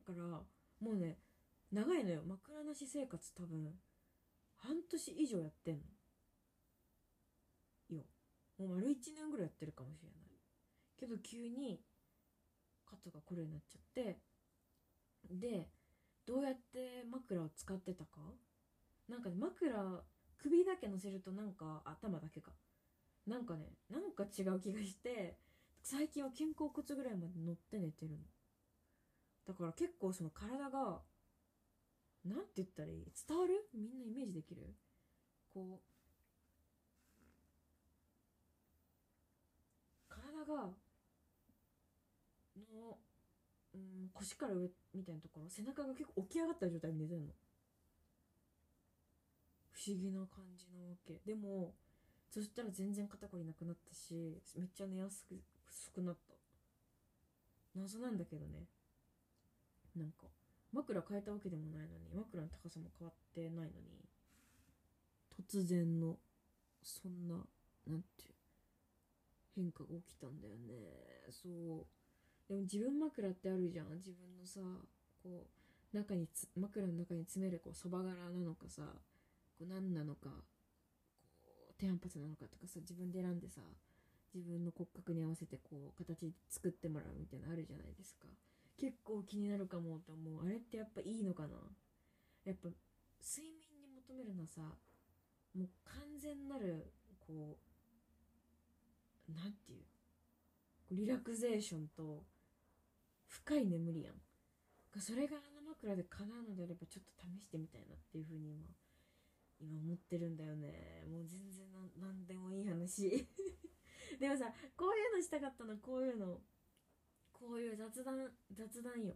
[0.07, 0.13] ら。
[0.13, 0.39] だから
[0.79, 1.17] もうね
[1.71, 2.23] 長いのよ。
[2.25, 3.73] 枕なし生活多分
[4.55, 5.81] 半年以上やってん
[7.91, 7.97] の。
[7.97, 8.03] よ。
[8.57, 10.17] もう丸1年ぐらいやってるかもしれない。
[10.97, 11.79] けど急に
[12.89, 14.17] 肩がこれになっちゃって
[15.29, 15.67] で
[16.25, 18.19] どうやって枕を使ってたか？
[19.09, 19.71] なんかね枕
[20.37, 22.51] 首だけ乗せるとなんか頭だけか
[23.25, 25.37] なんかねなんか違う気がして
[25.83, 28.17] 最近は肩甲骨ぐらいまで乗って寝てるの。
[29.47, 31.01] だから結構その体が
[32.25, 33.05] なんて言ったらいい？
[33.27, 33.69] 伝わる？
[33.73, 34.75] みんなイメージできる？
[35.53, 35.83] こう
[40.09, 40.69] 体が
[42.73, 42.97] の、
[43.73, 47.33] うん、腰から上みたいなところ背中が結構起き上がった状態で寝てんの。
[49.71, 51.21] 不思議な感じなわけ。
[51.25, 51.73] でも
[52.29, 55.39] そしたら全然肩こりなくなったしめっちゃ寝やすく
[55.69, 56.33] 薄くなった。
[57.75, 58.65] 謎なんだけどね。
[59.95, 60.27] なんか
[60.71, 64.05] 枕変えたわけでもないのに枕の高さも変わってないのに
[65.49, 66.17] 突然の
[66.83, 67.35] そんな
[67.87, 68.07] なんて
[69.55, 70.73] 変化が起きたんだよね。
[71.31, 71.96] そう。
[72.47, 73.97] でも自分枕ってあるじゃん。
[73.97, 74.61] 自分のさ
[75.21, 75.47] こ
[75.93, 78.83] う中に枕の中に詰めるこうそば柄なのかさ
[79.57, 80.35] こう何なのかこ
[81.69, 83.61] う低反発なのかとかさ自分で選んでさ
[84.33, 88.27] 自分の骨格に合わせてこう形作ってもらうみたいなのあるじゃないですか。
[88.79, 90.45] 結構気になるかもって思う。
[90.45, 91.49] あれってやっぱいいのかな？
[92.45, 92.69] やっぱ
[93.19, 94.61] 睡眠に求めるのはさ
[95.57, 96.93] もう完全なる
[97.25, 97.57] こ
[99.29, 102.23] うなんていうリラクゼーションと
[103.27, 104.13] 深い眠りやん。
[104.99, 108.65] それがあの枕で叶うのであればちょっと試してみたいなっていうふうに今
[109.59, 111.03] 今思ってるんだよね。
[111.09, 111.65] もう全然
[111.99, 113.27] 何でもいい話。
[114.19, 115.77] でもさこういうのしたかったの。
[115.77, 116.41] こういうの。
[117.31, 119.15] こういう雑談雑談よ。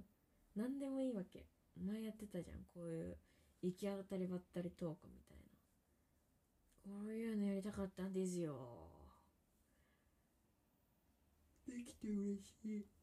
[0.55, 1.47] 何でもいいわけ。
[1.75, 2.65] 前やってたじゃん。
[2.65, 3.17] こういう
[3.61, 5.43] 行き当たりばったりトークみたいな。
[6.83, 8.89] こういうのやりたかったんですよ。
[11.67, 13.00] できて嬉しい。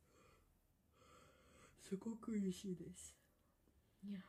[1.89, 3.16] すごく嬉しいです。
[4.05, 4.20] いや。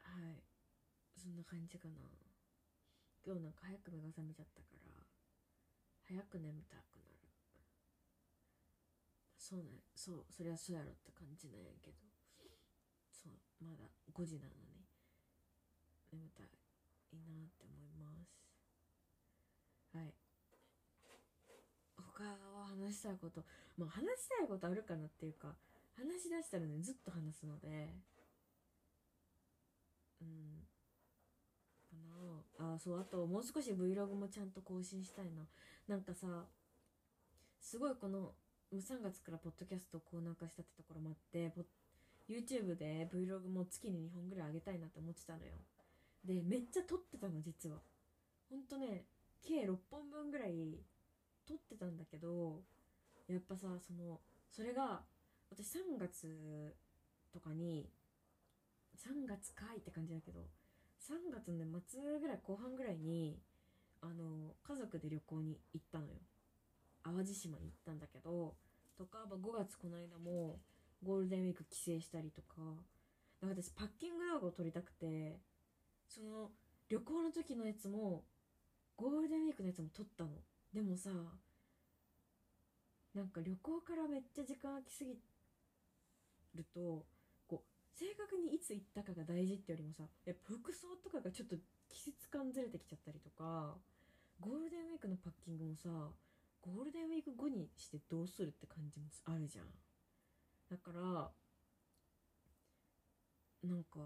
[0.00, 0.40] はい。
[1.14, 2.00] そんな感じかな。
[3.20, 5.04] 今日なんか早く目が覚めちゃったから
[6.08, 7.28] 早く眠たくなる。
[9.36, 9.84] そうね。
[9.94, 11.98] そうそりゃそうやろって感じなんやけど。
[13.12, 14.88] そうまだ5時なのに
[16.12, 16.48] 眠たい
[17.12, 18.38] いなって思います
[19.96, 20.14] はい
[22.14, 23.44] 他は話したいこと
[23.76, 25.54] まあ話したいことあるかなっていうか
[25.96, 27.88] 話し出したらねずっと話すので。
[30.20, 30.66] うん。
[31.90, 31.96] か
[32.58, 32.74] な。
[32.74, 35.46] あそうあともう少し Vlog もちゃんと更新したいな。
[35.88, 36.26] なんかさ
[37.60, 38.32] すごいこの
[38.72, 41.52] 3月からポッドキャストをコーナー化したってところもあって
[42.28, 45.52] YouTube で Vlog も月に2本ぐらいあげたいなって思ってたのよ。
[46.24, 47.78] でめっちゃ撮ってたの実は。
[48.50, 49.04] ほんとね
[49.42, 50.78] 計6本分ぐらい
[51.46, 52.62] 撮ってたんだけど
[53.28, 54.20] やっぱさその
[54.50, 55.02] それが
[55.50, 56.74] 私3月
[57.32, 57.88] とかに
[58.96, 60.40] 3月かいって感じだけど
[61.00, 63.38] 3月の、ね、末ぐらい後半ぐらいに
[64.00, 66.12] あの家族で旅行に行ったのよ。
[67.02, 68.54] 淡路島に行ったんだけど
[68.96, 70.58] とかま5月この間も
[71.02, 72.56] ゴールデンウィーク帰省したりとか
[73.42, 75.38] だから私パッキング動画を撮りたくて
[76.08, 76.50] その
[76.88, 78.24] 旅行の時のやつも
[78.96, 80.30] ゴールデンウィークのやつも撮ったの。
[80.74, 81.10] でもさ
[83.14, 85.14] なんか旅行からめっちゃ時間空きすぎ
[86.56, 87.06] ると
[87.46, 91.54] こう正確にいつ行ったかが大事ってよりもさやっぱ服装とかがちょっと
[91.88, 93.76] 季節感ずれてきちゃったりとか
[94.40, 95.88] ゴールデンウィークのパッキングもさ
[96.60, 99.66] ゴールデンウィーク後にしてどうするって感じもあるじゃん。
[100.70, 101.30] だから
[103.68, 104.00] なんか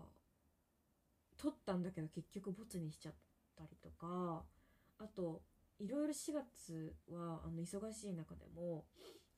[1.38, 3.14] 撮ったんだけど結局ボツにしちゃっ
[3.56, 4.42] たりとか
[4.98, 5.40] あと
[5.78, 8.86] いろいろ4月はあの忙しい中でも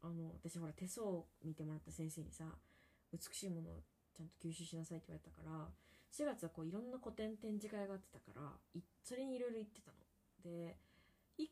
[0.03, 2.45] あの私ほら手相を見てもらった先生にさ
[3.13, 3.83] 美しいものを
[4.17, 5.69] ちゃんと吸収しなさいって言われたから
[6.13, 8.43] 4月はこういろんな古典展示会があってたから
[9.05, 9.97] それにいろいろ行ってたの。
[10.43, 10.77] で
[11.39, 11.47] 1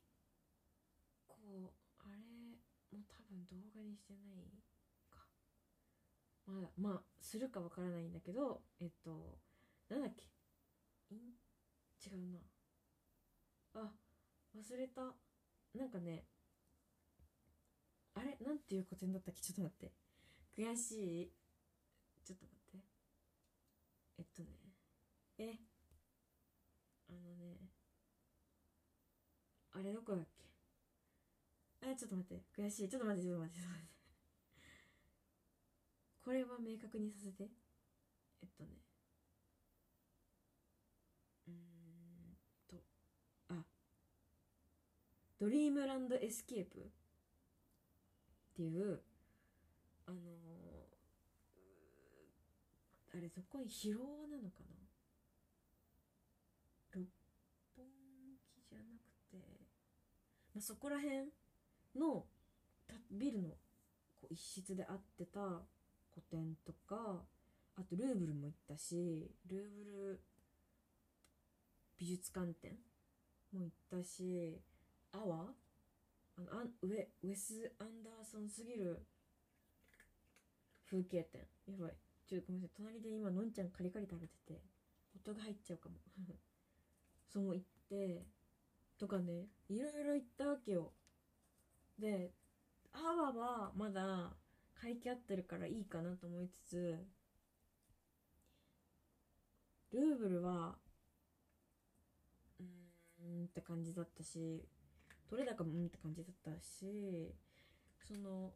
[1.28, 4.48] 個あれもう多分動画にしてない
[5.10, 5.18] か。
[6.46, 9.38] まだまあするかわからないんだけどえっと
[9.90, 10.24] なんだっけ？
[11.14, 12.38] 違うな。
[13.74, 13.92] あ
[14.56, 15.02] 忘れた。
[15.74, 16.24] なんかね
[18.14, 18.36] あれ？
[18.44, 19.40] なんていう古典だったっけ？
[19.40, 19.92] ちょっと待って。
[20.56, 21.32] 悔しい？
[22.24, 22.84] ちょっと待って。
[24.18, 24.48] えっとね。
[25.38, 25.54] え？
[27.10, 27.56] あのね。
[29.72, 30.44] あれどこだっけ？
[31.86, 32.42] あちょっと待って。
[32.60, 32.88] 悔しい。
[32.88, 33.88] ちょっと待ってちょっと待ってちょっと待って。
[36.24, 37.48] これは明確にさせて。
[38.42, 38.70] えっとね
[41.48, 41.54] うん
[42.68, 42.76] と
[43.48, 43.54] あ
[45.40, 46.82] ドリームランドエスケープっ
[48.56, 49.00] ていう
[50.06, 54.74] あのー、あれそこに広尾なのかな？
[56.94, 57.06] 六
[57.76, 57.86] 本
[58.52, 59.36] 木じゃなくて、
[60.54, 61.30] まあ、そこら辺
[61.96, 62.24] の
[63.10, 63.56] ビルのこ
[64.30, 65.40] う一室で会ってた
[66.10, 67.22] 古典とか
[67.76, 70.20] あとルーブルも行ったしルーブル
[71.96, 72.72] 美術館展
[73.52, 74.58] も行ったし
[75.18, 75.46] アワ
[76.36, 79.04] あのあウェウェス・アンダーソンすぎる。
[80.88, 81.40] 風景展。
[81.66, 81.96] やばい。
[82.28, 82.76] ちょっとごめんなさい。
[82.76, 84.62] 隣で今のんちゃんカリカリ食べてて
[85.16, 85.96] 音が入っちゃうかも。
[87.28, 88.24] そう行って
[88.96, 90.92] とかねいろいろ行ったわけよ。
[91.98, 92.32] で
[92.92, 94.36] アワはまだ
[94.74, 97.06] 会期合ってるからいいかなと思いつつ
[99.90, 100.78] ルーブルは
[102.60, 104.64] うーんって感じだったし
[105.28, 107.34] 取れ高もうんって感じだったし
[108.06, 108.52] その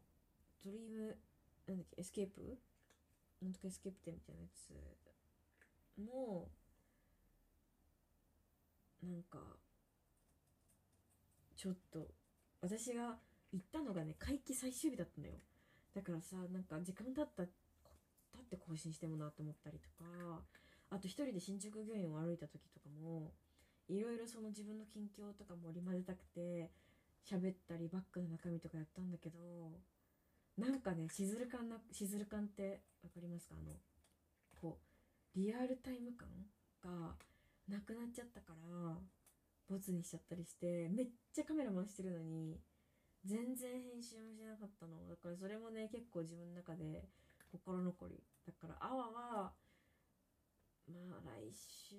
[0.63, 1.17] ドリーム
[1.67, 2.57] なんだっけエスケープ？
[3.41, 4.71] なんとかエスケープ展みたいなやつ
[6.01, 6.49] も
[9.03, 9.37] なんか
[11.55, 12.07] ちょっと
[12.61, 13.17] 私が
[13.51, 15.35] 行ったのがね会期最終日だったんだよ。
[15.93, 17.49] だからさなんか時間経った経
[18.41, 20.41] って更新してもなと思ったりとか
[20.89, 23.31] あと一人で新宿御苑を歩いた時とかも
[23.89, 26.71] いろいろその自分の近況とかも織り交ぜたくて
[27.29, 29.39] 喋ったりバッグの中身とかやったんだけど
[30.57, 33.55] なんかねしずる感なしずる感って分かりますか？
[33.57, 33.75] あの
[34.61, 34.79] こ
[35.35, 36.27] うリアルタイム感
[36.83, 37.15] が
[37.67, 38.97] なくなっちゃったから
[39.69, 42.59] ボツにしちゃったりしてめっちゃカメラ回してるのに
[43.25, 45.07] 全然編集もしなかったの。
[45.07, 47.09] だからそれもね結構自分の中で
[47.51, 48.23] 心残り。
[48.45, 49.53] だからアワは
[50.87, 51.95] まあ来週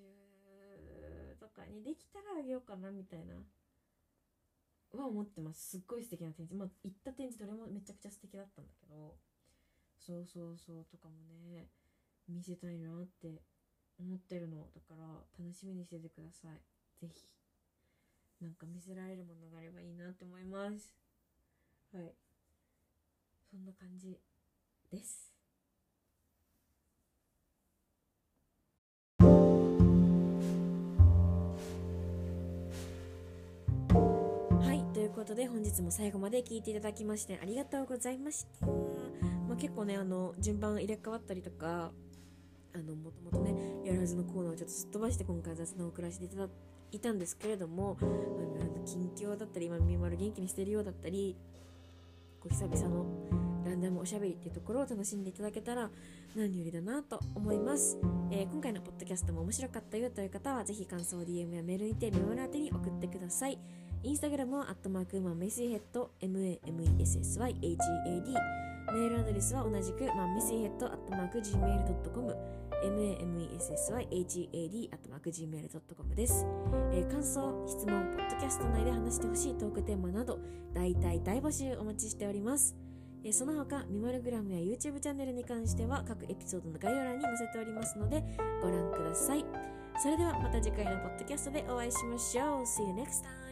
[1.75, 3.35] にできたらあげようかなみたいな
[4.97, 5.71] は思ってます。
[5.71, 6.55] すっごい素敵な展示。
[6.55, 9.17] まあ行った展示どれもめちゃくちゃ素敵だったんだけど
[9.99, 11.15] そうそうそうとかも
[11.51, 11.67] ね
[12.29, 13.43] 見せたいなって
[13.99, 15.05] 思ってるのだから
[15.39, 16.61] 楽しみにしててください。
[17.01, 17.29] 是非
[18.41, 20.95] なんか見せられるものがあればいいなって思います。
[21.93, 22.13] はい。
[23.51, 24.19] そんな感じ
[24.91, 25.34] です。
[35.15, 41.93] ことで本日も最後まで聞いていただきましてありがとうございました、まあ、結構ねあの順番入れ替わったりとか
[42.75, 43.55] あのもともとね
[43.85, 46.49] やるはずのコーナーをちょっとすっ飛ばして今回雑談を送らせていただ
[46.91, 48.09] いたんですけれども、ま
[48.65, 51.37] あ、近況だったり今みまる元気にしてるようだったり
[52.41, 53.07] こう久々の
[53.65, 55.91] ランダムおしゃべりっていうところを楽しんでいただけたら
[56.35, 57.99] 何よりだなと思います、
[58.33, 63.59] えー今回のポッドキャストも面白かったよという方はぜひ感想を DM やメールにてメモラ宛てに送ってください。
[64.05, 67.55] インスタグラムはアットマークマンメシヘッド MAMESSYHAD
[68.93, 72.37] メールアドレスは同じくマンメシヘッドアットマーク Gmail.com
[72.85, 73.97] MAMESSYHAD
[74.93, 76.45] アットマーク Gmail.com です、
[76.93, 80.39] えー感想、質問、ポッドキャスト内で話してほしいトークテーマなど
[80.75, 82.77] 大体大募集お待ちしております
[83.25, 88.23] えその他、ミマルグラムや YouTube チャンネルに関しては各エピソードの概要欄に載せておりますので
[88.63, 89.47] ご覧ください。
[89.97, 92.67] それではまた次回のポッドキャストでお会いしましょう。
[92.67, 93.44] See you next time!